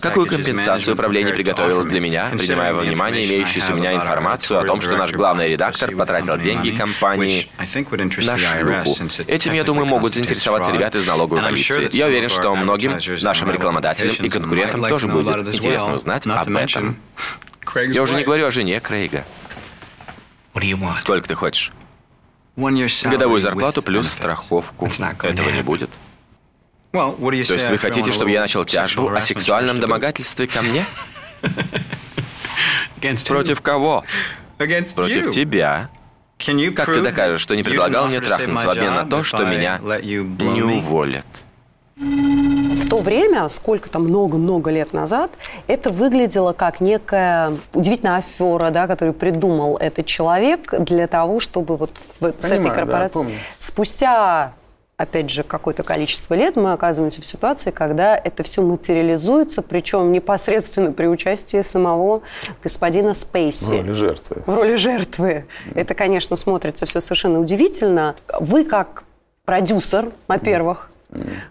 Какую 0.00 0.26
компенсацию 0.26 0.96
правление 0.96 1.34
приготовило 1.34 1.84
для 1.84 2.00
меня, 2.00 2.30
принимая 2.32 2.72
во 2.72 2.82
внимание 2.82 3.26
имеющуюся 3.26 3.72
у 3.72 3.76
меня 3.76 3.94
информацию 3.94 4.60
о 4.60 4.64
том, 4.64 4.80
что 4.80 4.96
наш 4.96 5.12
главный 5.12 5.48
редактор 5.48 5.94
потратил 5.96 6.38
деньги 6.38 6.70
компании 6.70 7.48
на 7.58 8.38
шлюху? 8.38 8.96
Этим, 9.26 9.52
я 9.52 9.64
думаю, 9.64 9.86
могут 9.86 10.14
заинтересоваться 10.14 10.70
ребята 10.70 10.98
из 10.98 11.06
налоговой 11.06 11.42
полиции. 11.42 11.88
Я 11.92 12.06
уверен, 12.06 12.28
что 12.28 12.54
многим 12.54 12.98
нашим 13.22 13.50
рекламодателям 13.50 14.14
и 14.14 14.28
конкурентам 14.28 14.82
тоже 14.88 15.08
будет 15.08 15.54
интересно 15.54 15.94
узнать 15.94 16.26
об 16.26 16.56
этом. 16.56 16.96
Я 17.94 18.02
уже 18.02 18.14
не 18.16 18.24
говорю 18.24 18.46
о 18.46 18.50
жене 18.50 18.80
Крейга. 18.80 19.24
Сколько 20.98 21.28
ты 21.28 21.34
хочешь? 21.34 21.72
Годовую 23.10 23.40
зарплату 23.40 23.82
плюс 23.82 24.10
страховку. 24.10 24.86
Этого 25.28 25.50
не 25.50 25.62
будет. 25.62 25.90
То 27.48 27.54
есть 27.54 27.68
вы 27.70 27.78
хотите, 27.78 28.10
чтобы 28.12 28.30
я 28.30 28.40
начал 28.40 28.64
тяжбу 28.64 29.08
о 29.08 29.20
сексуальном 29.20 29.78
домогательстве 29.80 30.46
ко 30.46 30.62
мне? 30.62 30.84
Против 33.28 33.60
кого? 33.62 34.04
Против 34.96 35.24
тебя. 35.32 35.88
Как 36.74 36.86
ты 36.86 37.00
докажешь, 37.02 37.40
что 37.40 37.54
не 37.54 37.62
предлагал 37.62 38.06
мне 38.08 38.20
трахнуться 38.20 38.66
в 38.66 38.70
обмен 38.70 38.94
на 38.94 39.04
то, 39.06 39.22
что 39.22 39.44
меня 39.44 39.78
не 39.78 40.62
уволят? 40.62 41.26
То 42.90 42.96
время, 42.96 43.48
сколько-то 43.48 44.00
много-много 44.00 44.70
лет 44.70 44.92
назад, 44.92 45.30
это 45.68 45.90
выглядело 45.90 46.52
как 46.52 46.80
некая 46.80 47.52
удивительная 47.72 48.16
афера, 48.16 48.70
да, 48.70 48.86
которую 48.88 49.14
придумал 49.14 49.76
этот 49.76 50.06
человек 50.06 50.74
для 50.80 51.06
того, 51.06 51.38
чтобы 51.38 51.76
вот 51.76 51.90
в, 51.96 52.18
Понимаю, 52.18 52.42
с 52.42 52.46
этой 52.46 52.74
корпорацией... 52.74 53.26
Да, 53.26 53.32
Спустя 53.58 54.52
опять 54.96 55.30
же, 55.30 55.44
какое-то 55.44 55.82
количество 55.82 56.34
лет 56.34 56.56
мы 56.56 56.72
оказываемся 56.72 57.22
в 57.22 57.26
ситуации, 57.26 57.70
когда 57.70 58.14
это 58.16 58.42
все 58.42 58.60
материализуется, 58.60 59.62
причем 59.62 60.12
непосредственно 60.12 60.92
при 60.92 61.06
участии 61.06 61.62
самого 61.62 62.20
господина 62.62 63.14
Спейси. 63.14 63.64
В 63.64 63.70
роли 63.70 63.92
жертвы. 63.92 64.42
В 64.44 64.54
роли 64.54 64.74
жертвы. 64.74 65.46
Это, 65.74 65.94
конечно, 65.94 66.36
смотрится 66.36 66.84
все 66.84 67.00
совершенно 67.00 67.40
удивительно. 67.40 68.14
Вы 68.40 68.64
как 68.64 69.04
продюсер, 69.46 70.10
во-первых, 70.28 70.89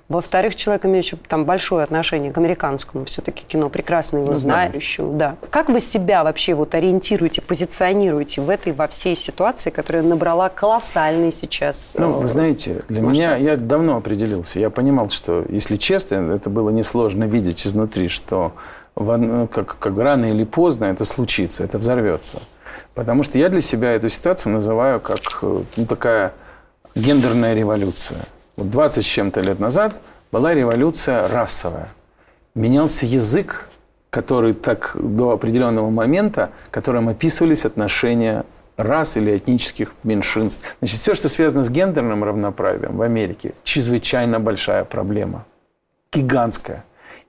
во-вторых, 0.07 0.55
человек, 0.55 0.85
имеющий 0.85 1.17
там 1.27 1.45
большое 1.45 1.83
отношение 1.83 2.31
к 2.31 2.37
американскому 2.37 3.05
все-таки 3.05 3.43
кино, 3.45 3.69
прекрасно 3.69 4.17
его 4.17 4.29
ну, 4.29 4.35
знающему, 4.35 5.13
да. 5.13 5.35
Как 5.49 5.69
вы 5.69 5.81
себя 5.81 6.23
вообще 6.23 6.53
вот 6.53 6.75
ориентируете, 6.75 7.41
позиционируете 7.41 8.41
в 8.41 8.49
этой, 8.49 8.71
во 8.71 8.87
всей 8.87 9.15
ситуации, 9.15 9.69
которая 9.69 10.03
набрала 10.03 10.49
колоссальный 10.49 11.31
сейчас 11.31 11.93
Ну, 11.97 12.13
вы 12.13 12.25
э, 12.25 12.27
знаете, 12.27 12.83
для 12.87 13.01
масштаб. 13.01 13.13
меня, 13.13 13.35
я 13.35 13.57
давно 13.57 13.97
определился. 13.97 14.59
Я 14.59 14.69
понимал, 14.69 15.09
что, 15.09 15.45
если 15.49 15.75
честно, 15.75 16.33
это 16.33 16.49
было 16.49 16.69
несложно 16.69 17.25
видеть 17.25 17.67
изнутри, 17.67 18.07
что 18.07 18.53
в, 18.95 19.47
как, 19.47 19.77
как 19.77 19.97
рано 19.97 20.25
или 20.25 20.45
поздно 20.45 20.85
это 20.85 21.03
случится, 21.05 21.63
это 21.63 21.77
взорвется. 21.77 22.39
Потому 22.93 23.23
что 23.23 23.37
я 23.37 23.49
для 23.49 23.61
себя 23.61 23.91
эту 23.91 24.09
ситуацию 24.09 24.53
называю 24.53 24.99
как 24.99 25.19
э, 25.41 25.63
ну, 25.75 25.85
такая 25.85 26.33
гендерная 26.95 27.53
революция. 27.53 28.19
Вот 28.59 28.69
20 28.69 29.05
с 29.05 29.07
чем-то 29.07 29.39
лет 29.39 29.61
назад 29.61 30.01
была 30.33 30.53
революция 30.53 31.29
расовая. 31.29 31.87
Менялся 32.55 33.05
язык, 33.05 33.69
который 34.09 34.51
так 34.51 34.97
до 34.99 35.31
определенного 35.31 35.89
момента, 35.89 36.49
которым 36.69 37.07
описывались 37.07 37.63
отношения 37.63 38.43
рас 38.75 39.15
или 39.15 39.37
этнических 39.37 39.93
меньшинств. 40.03 40.75
Значит, 40.79 40.99
все, 40.99 41.13
что 41.13 41.29
связано 41.29 41.63
с 41.63 41.69
гендерным 41.69 42.21
равноправием 42.21 42.97
в 42.97 43.01
Америке, 43.01 43.53
чрезвычайно 43.63 44.41
большая 44.41 44.83
проблема. 44.83 45.45
Гигантская. 46.11 46.83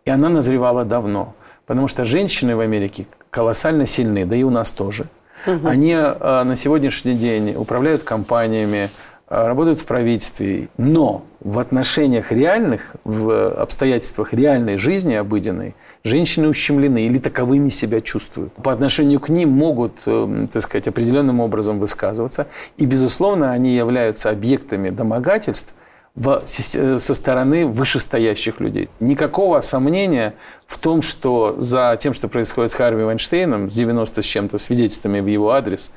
И 0.05 0.11
она 0.11 0.31
назревала 0.31 0.85
давно. 0.85 1.37
Потому 1.65 1.87
что 1.87 2.05
женщины 2.05 2.57
в 2.57 2.61
Америке 2.61 3.07
колоссально 3.31 3.87
сильны, 3.87 4.27
да 4.27 4.35
и 4.35 4.43
у 4.43 4.51
нас 4.51 4.73
тоже. 4.73 5.07
Угу. 5.47 5.69
Они 5.69 5.93
э, 5.93 6.43
на 6.43 6.57
сегодняшний 6.57 7.15
день 7.15 7.55
управляют 7.57 8.03
компаниями, 8.03 8.91
работают 9.31 9.79
в 9.79 9.85
правительстве, 9.87 10.69
но 10.77 11.25
в 11.39 11.61
отношениях 11.61 12.33
реальных, 12.33 12.97
в 13.05 13.49
обстоятельствах 13.55 14.35
реальной 14.35 14.77
жизни 14.77 15.15
обыденной, 15.15 15.77
женщины 16.03 16.49
ущемлены 16.49 17.07
или 17.07 17.19
таковыми 17.19 17.69
себя 17.69 18.01
чувствуют. 18.01 18.53
По 18.55 18.73
отношению 18.73 19.21
к 19.21 19.29
ним 19.29 19.51
могут, 19.51 19.93
э, 20.07 20.47
так 20.53 20.63
сказать, 20.63 20.89
определенным 20.89 21.41
образом 21.41 21.79
высказываться. 21.79 22.49
И, 22.77 22.87
безусловно, 22.87 23.53
они 23.53 23.75
являются 23.75 24.31
объектами 24.31 24.91
домогательств 24.91 25.75
э, 26.17 26.99
со 26.99 27.15
стороны 27.15 27.67
вышестоящих 27.67 28.59
людей. 28.59 28.89
Никакого 28.99 29.61
сомнения 29.61 30.35
в 30.67 30.77
том, 30.79 31.03
что 31.03 31.55
за 31.59 31.97
тем, 32.01 32.15
что 32.15 32.29
происходит 32.29 32.73
с 32.73 32.75
Харви 32.75 33.05
Вайнштейном, 33.05 33.71
с 33.71 33.75
90 33.75 34.23
с 34.23 34.25
чем-то 34.25 34.59
свидетельствами 34.59 35.21
в 35.21 35.27
его 35.27 35.51
адрес, 35.53 35.93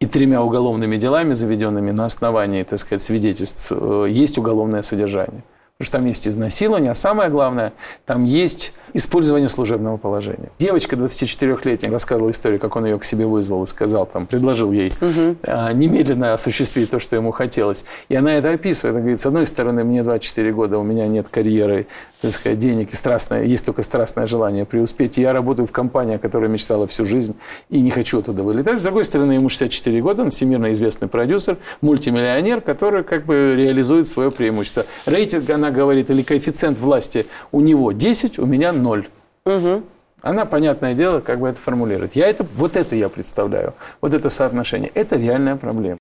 и 0.00 0.06
тремя 0.06 0.42
уголовными 0.42 0.96
делами, 0.96 1.34
заведенными 1.34 1.90
на 1.90 2.06
основании, 2.06 2.62
так 2.62 2.78
сказать, 2.78 3.02
свидетельств, 3.02 3.72
э, 3.72 4.06
есть 4.08 4.38
уголовное 4.38 4.82
содержание. 4.82 5.42
Потому 5.78 5.86
что 5.86 5.98
там 5.98 6.06
есть 6.06 6.26
изнасилование, 6.26 6.90
а 6.90 6.94
самое 6.94 7.30
главное, 7.30 7.72
там 8.04 8.24
есть 8.24 8.72
использование 8.94 9.48
служебного 9.48 9.96
положения. 9.96 10.50
Девочка 10.58 10.96
24-летняя 10.96 11.92
рассказывала 11.92 12.32
историю, 12.32 12.58
как 12.58 12.74
он 12.74 12.86
ее 12.86 12.98
к 12.98 13.04
себе 13.04 13.26
вызвал 13.26 13.62
и 13.62 13.66
сказал, 13.68 14.04
там, 14.04 14.26
предложил 14.26 14.72
ей 14.72 14.92
угу. 15.00 15.36
а, 15.44 15.72
немедленно 15.72 16.32
осуществить 16.32 16.90
то, 16.90 16.98
что 16.98 17.14
ему 17.14 17.30
хотелось. 17.30 17.84
И 18.08 18.16
она 18.16 18.34
это 18.34 18.50
описывает. 18.50 18.94
Она 18.94 19.00
говорит, 19.02 19.20
с 19.20 19.26
одной 19.26 19.46
стороны, 19.46 19.84
мне 19.84 20.02
24 20.02 20.52
года, 20.52 20.78
у 20.78 20.82
меня 20.82 21.06
нет 21.06 21.28
карьеры, 21.28 21.86
так 22.22 22.32
сказать, 22.32 22.58
денег 22.58 22.92
и 22.92 22.96
страстное, 22.96 23.44
есть 23.44 23.64
только 23.64 23.82
страстное 23.82 24.26
желание 24.26 24.64
преуспеть. 24.64 25.16
И 25.18 25.20
я 25.20 25.32
работаю 25.32 25.68
в 25.68 25.70
компании, 25.70 26.16
о 26.16 26.18
которой 26.18 26.48
мечтала 26.48 26.88
всю 26.88 27.04
жизнь, 27.04 27.36
и 27.70 27.80
не 27.80 27.92
хочу 27.92 28.18
оттуда 28.18 28.42
вылетать. 28.42 28.80
С 28.80 28.82
другой 28.82 29.04
стороны, 29.04 29.34
ему 29.34 29.48
64 29.48 30.02
года, 30.02 30.22
он 30.22 30.32
всемирно 30.32 30.72
известный 30.72 31.06
продюсер, 31.06 31.56
мультимиллионер, 31.82 32.62
который 32.62 33.04
как 33.04 33.26
бы 33.26 33.54
реализует 33.56 34.08
свое 34.08 34.32
преимущество. 34.32 34.84
Рейтинг, 35.06 35.48
она 35.50 35.67
говорит, 35.70 36.10
или 36.10 36.22
коэффициент 36.22 36.78
власти 36.78 37.26
у 37.52 37.60
него 37.60 37.92
10, 37.92 38.38
у 38.38 38.46
меня 38.46 38.72
0. 38.72 39.08
Угу. 39.46 39.82
Она, 40.20 40.44
понятное 40.44 40.94
дело, 40.94 41.20
как 41.20 41.38
бы 41.40 41.48
это 41.48 41.60
формулирует. 41.60 42.16
Я 42.16 42.26
это, 42.26 42.44
вот 42.56 42.76
это 42.76 42.96
я 42.96 43.08
представляю, 43.08 43.74
вот 44.00 44.14
это 44.14 44.30
соотношение. 44.30 44.90
Это 44.94 45.16
реальная 45.16 45.56
проблема. 45.56 45.98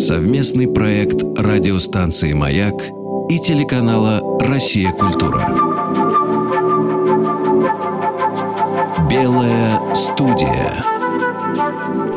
Совместный 0.00 0.72
проект 0.72 1.22
радиостанции 1.36 2.32
«Маяк» 2.32 2.74
и 3.28 3.38
телеканала 3.38 4.38
«Россия. 4.40 4.90
Культура». 4.92 5.48
Белая 9.10 9.94
студия. 9.94 10.84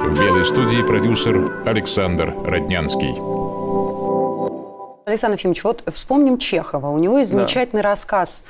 В 0.05 0.19
белой 0.19 0.45
студии 0.45 0.81
продюсер 0.81 1.63
Александр 1.65 2.35
Роднянский. 2.43 3.36
Александр 5.07 5.37
Ефимович, 5.37 5.63
вот 5.63 5.83
вспомним 5.87 6.37
Чехова. 6.37 6.89
У 6.89 6.97
него 6.97 7.19
есть 7.19 7.31
замечательный 7.31 7.81
да. 7.81 7.89
рассказ 7.89 8.43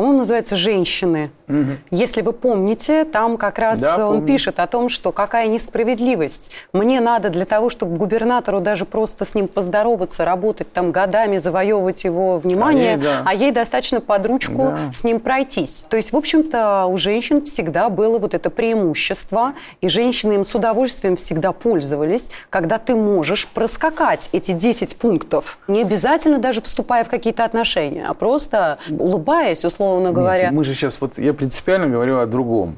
по-моему, 0.00 0.20
называется 0.20 0.56
«Женщины». 0.56 1.30
Угу. 1.46 1.76
Если 1.90 2.22
вы 2.22 2.32
помните, 2.32 3.04
там 3.04 3.36
как 3.36 3.58
раз 3.58 3.80
да, 3.80 4.08
он 4.08 4.20
помню. 4.20 4.26
пишет 4.26 4.58
о 4.58 4.66
том, 4.66 4.88
что 4.88 5.12
какая 5.12 5.46
несправедливость. 5.48 6.52
Мне 6.72 7.00
надо 7.00 7.28
для 7.28 7.44
того, 7.44 7.68
чтобы 7.68 7.96
губернатору 7.96 8.60
даже 8.60 8.86
просто 8.86 9.26
с 9.26 9.34
ним 9.34 9.46
поздороваться, 9.46 10.24
работать 10.24 10.72
там 10.72 10.90
годами, 10.90 11.36
завоевывать 11.36 12.04
его 12.04 12.38
внимание, 12.38 12.94
а 12.94 12.96
ей, 12.96 13.02
да. 13.02 13.22
а 13.26 13.34
ей 13.34 13.52
достаточно 13.52 14.00
под 14.00 14.24
ручку 14.26 14.72
да. 14.72 14.90
с 14.90 15.04
ним 15.04 15.20
пройтись. 15.20 15.84
То 15.90 15.98
есть, 15.98 16.12
в 16.12 16.16
общем-то, 16.16 16.86
у 16.86 16.96
женщин 16.96 17.42
всегда 17.42 17.90
было 17.90 18.18
вот 18.18 18.32
это 18.32 18.48
преимущество, 18.48 19.52
и 19.82 19.88
женщины 19.90 20.34
им 20.34 20.44
с 20.46 20.54
удовольствием 20.54 21.16
всегда 21.16 21.52
пользовались, 21.52 22.30
когда 22.48 22.78
ты 22.78 22.94
можешь 22.94 23.46
проскакать 23.48 24.30
эти 24.32 24.52
10 24.52 24.96
пунктов, 24.96 25.58
не 25.68 25.82
обязательно 25.82 26.38
даже 26.38 26.62
вступая 26.62 27.04
в 27.04 27.08
какие-то 27.08 27.44
отношения, 27.44 28.06
а 28.08 28.14
просто 28.14 28.78
улыбаясь, 28.88 29.62
условно 29.62 29.89
условно 29.90 30.12
говоря. 30.12 30.44
Нет, 30.44 30.52
мы 30.52 30.64
же 30.64 30.74
сейчас, 30.74 31.00
вот 31.00 31.18
я 31.18 31.34
принципиально 31.34 31.88
говорю 31.88 32.18
о 32.18 32.26
другом. 32.26 32.76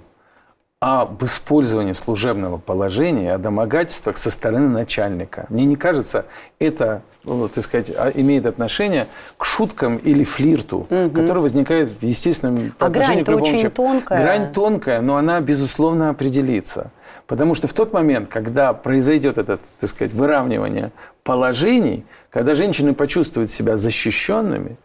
Об 0.80 1.22
использовании 1.22 1.92
служебного 1.92 2.58
положения, 2.58 3.34
о 3.34 3.38
домогательствах 3.38 4.16
со 4.16 4.32
стороны 4.32 4.66
начальника. 4.66 5.46
Мне 5.48 5.64
не 5.64 5.76
кажется, 5.76 6.24
это, 6.58 7.02
ну, 7.22 7.48
так 7.48 7.62
сказать, 7.62 7.92
а, 7.96 8.10
имеет 8.10 8.46
отношение 8.46 9.06
к 9.38 9.44
шуткам 9.44 9.98
или 9.98 10.24
флирту, 10.24 10.88
угу. 10.90 11.10
который 11.10 11.40
возникает 11.40 11.88
в 11.88 12.02
естественном 12.02 12.72
а 12.80 12.86
отношении 12.86 13.22
к 13.22 13.28
любому 13.28 13.44
очень 13.44 13.58
человеку. 13.58 13.76
тонкая. 13.76 14.22
Грань 14.22 14.52
тонкая, 14.52 15.00
но 15.02 15.16
она, 15.16 15.40
безусловно, 15.40 16.10
определится. 16.10 16.90
Потому 17.28 17.54
что 17.54 17.68
в 17.68 17.72
тот 17.72 17.92
момент, 17.92 18.28
когда 18.28 18.72
произойдет 18.72 19.38
это, 19.38 19.60
так 19.78 19.88
сказать, 19.88 20.12
выравнивание 20.12 20.90
положений, 21.22 22.04
когда 22.28 22.56
женщины 22.56 22.92
почувствуют 22.92 23.50
себя 23.50 23.76
защищенными, 23.76 24.76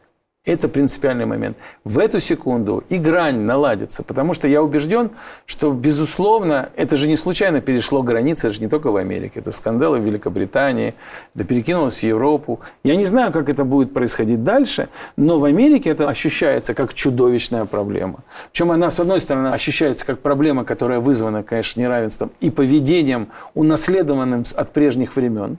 Это 0.47 0.69
принципиальный 0.69 1.25
момент. 1.25 1.57
В 1.83 1.99
эту 1.99 2.21
секунду 2.21 2.81
и 2.87 2.97
грань 2.97 3.39
наладится, 3.39 4.01
потому 4.01 4.33
что 4.33 4.47
я 4.47 4.63
убежден, 4.63 5.09
что, 5.45 5.73
безусловно, 5.73 6.69
это 6.77 6.95
же 6.95 7.09
не 7.09 7.17
случайно 7.17 7.59
перешло 7.59 8.01
границы, 8.01 8.47
это 8.47 8.55
же 8.55 8.61
не 8.61 8.69
только 8.69 8.89
в 8.89 8.95
Америке, 8.95 9.41
это 9.41 9.51
скандалы 9.51 9.99
в 9.99 10.05
Великобритании, 10.05 10.93
да 11.33 11.43
перекинулось 11.43 11.99
в 11.99 12.03
Европу. 12.03 12.61
Я 12.85 12.95
не 12.95 13.03
знаю, 13.03 13.33
как 13.33 13.49
это 13.49 13.65
будет 13.65 13.93
происходить 13.93 14.45
дальше, 14.45 14.87
но 15.17 15.37
в 15.37 15.43
Америке 15.43 15.89
это 15.89 16.07
ощущается 16.07 16.73
как 16.73 16.93
чудовищная 16.93 17.65
проблема. 17.65 18.19
Причем 18.53 18.71
она, 18.71 18.89
с 18.89 19.01
одной 19.01 19.19
стороны, 19.19 19.49
ощущается 19.49 20.05
как 20.05 20.19
проблема, 20.19 20.63
которая 20.63 21.01
вызвана, 21.01 21.43
конечно, 21.43 21.81
неравенством 21.81 22.31
и 22.39 22.49
поведением, 22.49 23.27
унаследованным 23.53 24.45
от 24.55 24.71
прежних 24.71 25.17
времен. 25.17 25.57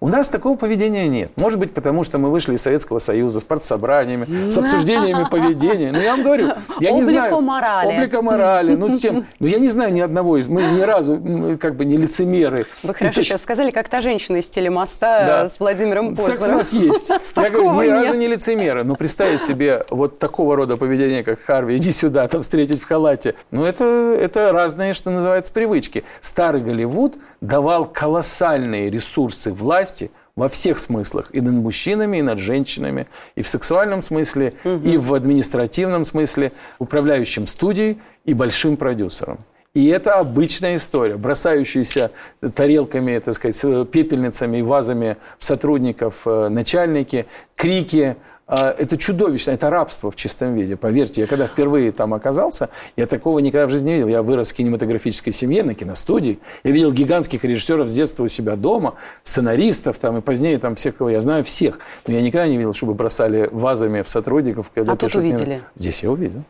У 0.00 0.08
нас 0.08 0.28
такого 0.28 0.56
поведения 0.56 1.08
нет. 1.08 1.32
Может 1.36 1.58
быть, 1.58 1.74
потому 1.74 2.04
что 2.04 2.18
мы 2.18 2.30
вышли 2.30 2.54
из 2.54 2.62
Советского 2.62 2.98
Союза 2.98 3.40
с 3.40 3.42
партсобраниями, 3.42 4.50
с 4.50 4.56
обсуждениями 4.56 5.26
поведения. 5.30 5.92
Но 5.92 5.98
я 5.98 6.12
вам 6.12 6.24
говорю, 6.24 6.48
я 6.80 6.92
не 6.92 7.02
знаю... 7.02 7.40
морали. 7.40 7.94
Облика 7.94 8.22
морали. 8.22 8.74
Ну, 8.74 8.90
с 8.90 9.00
тем, 9.00 9.26
но 9.38 9.46
я 9.46 9.58
не 9.58 9.68
знаю 9.68 9.92
ни 9.92 10.00
одного 10.00 10.36
из... 10.38 10.48
Мы 10.48 10.62
ни 10.62 10.80
разу 10.80 11.58
как 11.60 11.76
бы 11.76 11.84
не 11.84 11.96
лицемеры. 11.96 12.66
Вы 12.82 12.94
хорошо 12.94 13.22
сейчас 13.22 13.42
сказали, 13.42 13.70
как 13.70 13.88
та 13.88 14.00
женщина 14.00 14.36
из 14.38 14.48
телемоста 14.48 15.48
с 15.52 15.60
Владимиром 15.60 16.10
Познером. 16.10 16.40
Секс 16.40 16.48
у 16.48 16.52
нас 16.52 16.72
есть. 16.72 17.08
Я 17.36 17.50
говорю, 17.50 17.82
ни 17.82 17.88
разу 17.88 18.14
не 18.14 18.26
лицемеры. 18.26 18.84
Но 18.84 18.94
представить 18.94 19.42
себе 19.42 19.84
вот 19.90 20.18
такого 20.18 20.56
рода 20.56 20.76
поведение, 20.76 21.22
как 21.22 21.40
Харви, 21.40 21.76
иди 21.76 21.92
сюда, 21.92 22.26
там 22.28 22.42
встретить 22.42 22.80
в 22.80 22.86
халате. 22.86 23.34
Ну, 23.50 23.64
это, 23.64 23.84
это 23.84 24.52
разные, 24.52 24.94
что 24.94 25.10
называется, 25.10 25.52
привычки. 25.52 26.04
Старый 26.20 26.62
Голливуд 26.62 27.14
давал 27.40 27.86
колоссальные 27.86 28.90
ресурсы 28.90 29.52
власти 29.52 30.10
во 30.36 30.48
всех 30.48 30.78
смыслах. 30.78 31.30
И 31.32 31.40
над 31.40 31.54
мужчинами, 31.54 32.18
и 32.18 32.22
над 32.22 32.38
женщинами. 32.38 33.06
И 33.34 33.42
в 33.42 33.48
сексуальном 33.48 34.02
смысле, 34.02 34.54
угу. 34.64 34.88
и 34.88 34.96
в 34.96 35.14
административном 35.14 36.04
смысле. 36.04 36.52
Управляющим 36.78 37.46
студией 37.46 37.98
и 38.24 38.34
большим 38.34 38.76
продюсером. 38.76 39.38
И 39.72 39.86
это 39.86 40.14
обычная 40.14 40.76
история. 40.76 41.16
Бросающиеся 41.16 42.10
тарелками, 42.56 43.18
так 43.18 43.34
сказать, 43.34 43.90
пепельницами 43.90 44.58
и 44.58 44.62
вазами 44.62 45.16
сотрудников 45.38 46.26
э, 46.26 46.48
начальники, 46.48 47.26
крики, 47.54 48.16
это 48.50 48.96
чудовищно, 48.96 49.52
это 49.52 49.70
рабство 49.70 50.10
в 50.10 50.16
чистом 50.16 50.54
виде. 50.54 50.76
Поверьте, 50.76 51.20
я 51.20 51.26
когда 51.26 51.46
впервые 51.46 51.92
там 51.92 52.14
оказался, 52.14 52.68
я 52.96 53.06
такого 53.06 53.38
никогда 53.38 53.66
в 53.66 53.70
жизни 53.70 53.90
не 53.90 53.94
видел. 53.94 54.08
Я 54.08 54.22
вырос 54.22 54.50
в 54.50 54.54
кинематографической 54.54 55.32
семье, 55.32 55.62
на 55.62 55.74
киностудии. 55.74 56.38
Я 56.64 56.72
видел 56.72 56.92
гигантских 56.92 57.44
режиссеров 57.44 57.88
с 57.88 57.92
детства 57.92 58.24
у 58.24 58.28
себя 58.28 58.56
дома, 58.56 58.94
сценаристов 59.22 59.98
там, 59.98 60.18
и 60.18 60.20
позднее 60.20 60.58
там 60.58 60.74
всех, 60.74 60.96
кого 60.96 61.10
я 61.10 61.20
знаю, 61.20 61.44
всех. 61.44 61.78
Но 62.06 62.14
я 62.14 62.22
никогда 62.22 62.48
не 62.48 62.56
видел, 62.56 62.74
чтобы 62.74 62.94
бросали 62.94 63.48
вазами 63.52 64.02
в 64.02 64.08
сотрудников. 64.08 64.70
Когда 64.74 64.92
а 64.92 64.96
тут 64.96 65.14
увидели? 65.14 65.54
Не... 65.54 65.60
Здесь 65.76 66.02
я 66.02 66.10
увидел. 66.10 66.42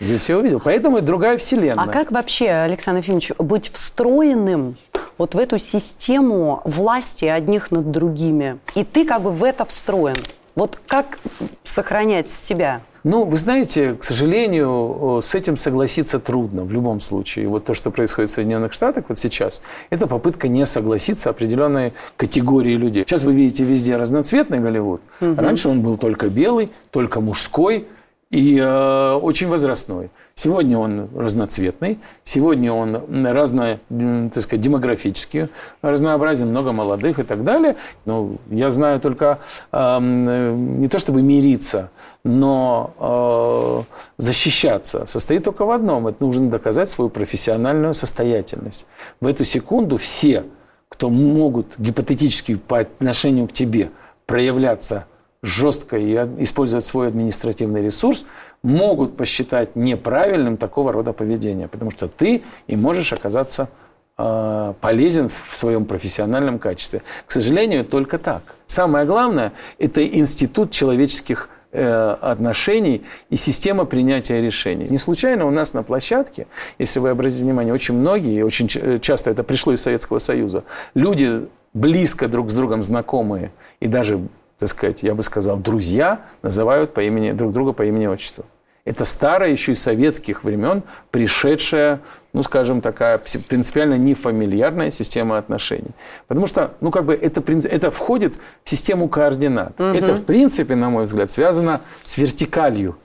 Здесь 0.00 0.28
я 0.28 0.38
увидел. 0.38 0.60
Поэтому 0.64 0.98
это 0.98 1.06
другая 1.06 1.38
вселенная. 1.38 1.84
А 1.84 1.88
как 1.88 2.12
вообще, 2.12 2.50
Александр 2.50 3.00
Ефимович, 3.00 3.32
быть 3.38 3.70
встроенным 3.70 4.76
вот 5.16 5.34
в 5.34 5.38
эту 5.38 5.58
систему 5.58 6.60
власти 6.64 7.24
одних 7.24 7.70
над 7.70 7.90
другими? 7.90 8.58
И 8.74 8.84
ты 8.84 9.04
как 9.04 9.22
бы 9.22 9.30
в 9.30 9.42
это 9.42 9.64
встроен. 9.64 10.16
Вот 10.58 10.80
как 10.88 11.20
сохранять 11.62 12.28
себя? 12.28 12.80
Ну, 13.04 13.22
вы 13.22 13.36
знаете, 13.36 13.94
к 13.94 14.02
сожалению, 14.02 15.20
с 15.22 15.36
этим 15.36 15.56
согласиться 15.56 16.18
трудно 16.18 16.64
в 16.64 16.72
любом 16.72 16.98
случае. 16.98 17.46
Вот 17.46 17.64
то, 17.64 17.74
что 17.74 17.92
происходит 17.92 18.30
в 18.30 18.34
Соединенных 18.34 18.72
Штатах 18.72 19.04
вот 19.08 19.20
сейчас, 19.20 19.62
это 19.90 20.08
попытка 20.08 20.48
не 20.48 20.66
согласиться 20.66 21.30
определенной 21.30 21.92
категории 22.16 22.74
людей. 22.74 23.04
Сейчас 23.06 23.22
вы 23.22 23.34
видите 23.34 23.62
везде 23.62 23.96
разноцветный 23.96 24.58
Голливуд. 24.58 25.00
Угу. 25.20 25.36
Раньше 25.36 25.68
он 25.68 25.80
был 25.80 25.96
только 25.96 26.28
белый, 26.28 26.70
только 26.90 27.20
мужской 27.20 27.86
и 28.30 28.58
э, 28.58 29.12
очень 29.12 29.46
возрастной. 29.46 30.10
Сегодня 30.38 30.78
он 30.78 31.08
разноцветный, 31.16 31.98
сегодня 32.22 32.72
он 32.72 33.26
разно, 33.26 33.80
так 33.88 34.40
сказать, 34.40 34.60
демографический, 34.60 35.48
разнообразен, 35.82 36.50
много 36.50 36.70
молодых 36.70 37.18
и 37.18 37.24
так 37.24 37.42
далее. 37.42 37.74
Но 38.04 38.36
я 38.48 38.70
знаю 38.70 39.00
только 39.00 39.40
э, 39.72 39.98
не 40.00 40.86
то 40.86 41.00
чтобы 41.00 41.22
мириться, 41.22 41.90
но 42.22 43.84
э, 43.88 44.22
защищаться 44.22 45.06
состоит 45.06 45.42
только 45.42 45.64
в 45.64 45.72
одном. 45.72 46.06
Это 46.06 46.24
нужно 46.24 46.48
доказать 46.48 46.88
свою 46.88 47.10
профессиональную 47.10 47.92
состоятельность. 47.92 48.86
В 49.20 49.26
эту 49.26 49.42
секунду 49.42 49.96
все, 49.96 50.44
кто 50.88 51.10
могут 51.10 51.76
гипотетически 51.78 52.54
по 52.54 52.78
отношению 52.78 53.48
к 53.48 53.52
тебе 53.52 53.90
проявляться 54.24 55.06
жестко 55.42 55.96
и 55.96 56.14
использовать 56.42 56.84
свой 56.84 57.08
административный 57.08 57.82
ресурс, 57.82 58.26
могут 58.62 59.16
посчитать 59.16 59.76
неправильным 59.76 60.56
такого 60.56 60.92
рода 60.92 61.12
поведение, 61.12 61.68
потому 61.68 61.90
что 61.90 62.08
ты 62.08 62.42
и 62.66 62.76
можешь 62.76 63.12
оказаться 63.12 63.68
э, 64.16 64.74
полезен 64.80 65.28
в 65.28 65.56
своем 65.56 65.84
профессиональном 65.84 66.58
качестве. 66.58 67.02
К 67.26 67.32
сожалению, 67.32 67.84
только 67.84 68.18
так. 68.18 68.42
Самое 68.66 69.06
главное– 69.06 69.52
это 69.78 70.04
институт 70.06 70.70
человеческих 70.70 71.48
э, 71.72 72.16
отношений 72.20 73.02
и 73.30 73.36
система 73.36 73.84
принятия 73.84 74.42
решений. 74.42 74.86
Не 74.88 74.98
случайно 74.98 75.46
у 75.46 75.50
нас 75.50 75.72
на 75.72 75.82
площадке, 75.82 76.46
если 76.78 76.98
вы 76.98 77.10
обратите 77.10 77.42
внимание, 77.42 77.72
очень 77.72 77.94
многие, 77.94 78.42
очень 78.42 78.68
часто 79.00 79.30
это 79.30 79.44
пришло 79.44 79.72
из 79.72 79.82
Советского 79.82 80.18
Союза, 80.18 80.64
люди 80.94 81.46
близко 81.74 82.28
друг 82.28 82.50
с 82.50 82.54
другом 82.54 82.82
знакомые 82.82 83.52
и 83.80 83.86
даже 83.86 84.20
так 84.58 84.68
сказать, 84.68 85.02
я 85.02 85.14
бы 85.14 85.22
сказал, 85.22 85.56
друзья 85.56 86.22
называют 86.42 86.94
по 86.94 87.00
имени, 87.00 87.32
друг 87.32 87.52
друга 87.52 87.72
по 87.72 87.84
имени-отчеству. 87.84 88.44
Это 88.84 89.04
старая 89.04 89.50
еще 89.50 89.72
из 89.72 89.82
советских 89.82 90.44
времен 90.44 90.82
пришедшая, 91.10 92.00
ну, 92.32 92.42
скажем, 92.42 92.80
такая 92.80 93.18
принципиально 93.18 93.94
нефамильярная 93.94 94.90
система 94.90 95.36
отношений. 95.36 95.90
Потому 96.26 96.46
что, 96.46 96.72
ну, 96.80 96.90
как 96.90 97.04
бы 97.04 97.14
это, 97.14 97.42
это 97.68 97.90
входит 97.90 98.38
в 98.64 98.70
систему 98.70 99.08
координат. 99.08 99.78
Угу. 99.78 99.88
Это, 99.88 100.14
в 100.14 100.24
принципе, 100.24 100.74
на 100.74 100.88
мой 100.88 101.04
взгляд, 101.04 101.30
связано 101.30 101.82
с 102.02 102.16
вертикалью 102.16 102.96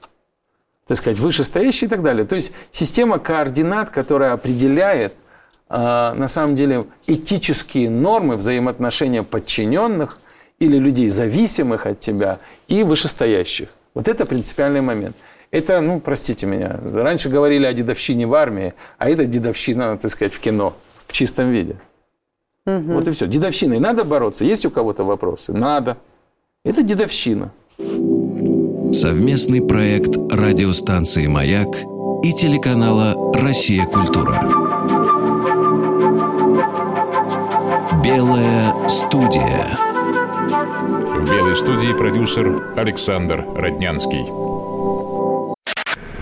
так 0.87 0.97
сказать, 0.97 1.19
вышестоящий 1.19 1.87
и 1.87 1.89
так 1.89 2.03
далее. 2.03 2.25
То 2.25 2.35
есть 2.35 2.51
система 2.71 3.17
координат, 3.17 3.89
которая 3.89 4.33
определяет 4.33 5.13
э, 5.69 5.75
на 6.13 6.27
самом 6.27 6.55
деле 6.55 6.85
этические 7.07 7.89
нормы 7.89 8.35
взаимоотношения 8.35 9.23
подчиненных 9.23 10.19
или 10.59 10.77
людей, 10.77 11.07
зависимых 11.07 11.85
от 11.85 11.99
тебя, 11.99 12.39
и 12.67 12.83
вышестоящих. 12.83 13.69
Вот 13.93 14.07
это 14.07 14.25
принципиальный 14.25 14.81
момент. 14.81 15.15
Это, 15.51 15.81
ну, 15.81 15.99
простите 15.99 16.47
меня, 16.47 16.79
раньше 16.93 17.29
говорили 17.29 17.65
о 17.65 17.73
дедовщине 17.73 18.25
в 18.25 18.33
армии, 18.33 18.73
а 18.97 19.09
это 19.09 19.25
дедовщина, 19.25 19.97
так 19.97 20.09
сказать, 20.09 20.33
в 20.33 20.39
кино, 20.39 20.75
в 21.05 21.13
чистом 21.13 21.51
виде. 21.51 21.75
Угу. 22.65 22.93
Вот 22.93 23.07
и 23.07 23.11
все. 23.11 23.27
Дедовщиной 23.27 23.79
надо 23.79 24.03
бороться? 24.03 24.45
Есть 24.45 24.65
у 24.65 24.71
кого-то 24.71 25.03
вопросы? 25.03 25.53
Надо. 25.53 25.97
Это 26.63 26.81
дедовщина. 26.81 27.51
Совместный 28.93 29.61
проект 29.67 30.15
радиостанции 30.31 31.27
«Маяк» 31.27 31.75
и 32.23 32.31
телеканала 32.31 33.33
«Россия. 33.33 33.85
Культура». 33.85 34.39
Белая 38.03 38.87
студия. 38.87 39.92
В 41.15 41.29
белой 41.29 41.55
студии 41.55 41.93
продюсер 41.93 42.73
Александр 42.75 43.45
Роднянский. 43.55 44.25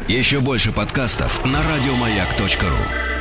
Еще 0.10 0.42
больше 0.42 0.74
подкастов 0.74 1.46
на 1.46 1.60
радиомаяк.ру. 1.64 3.21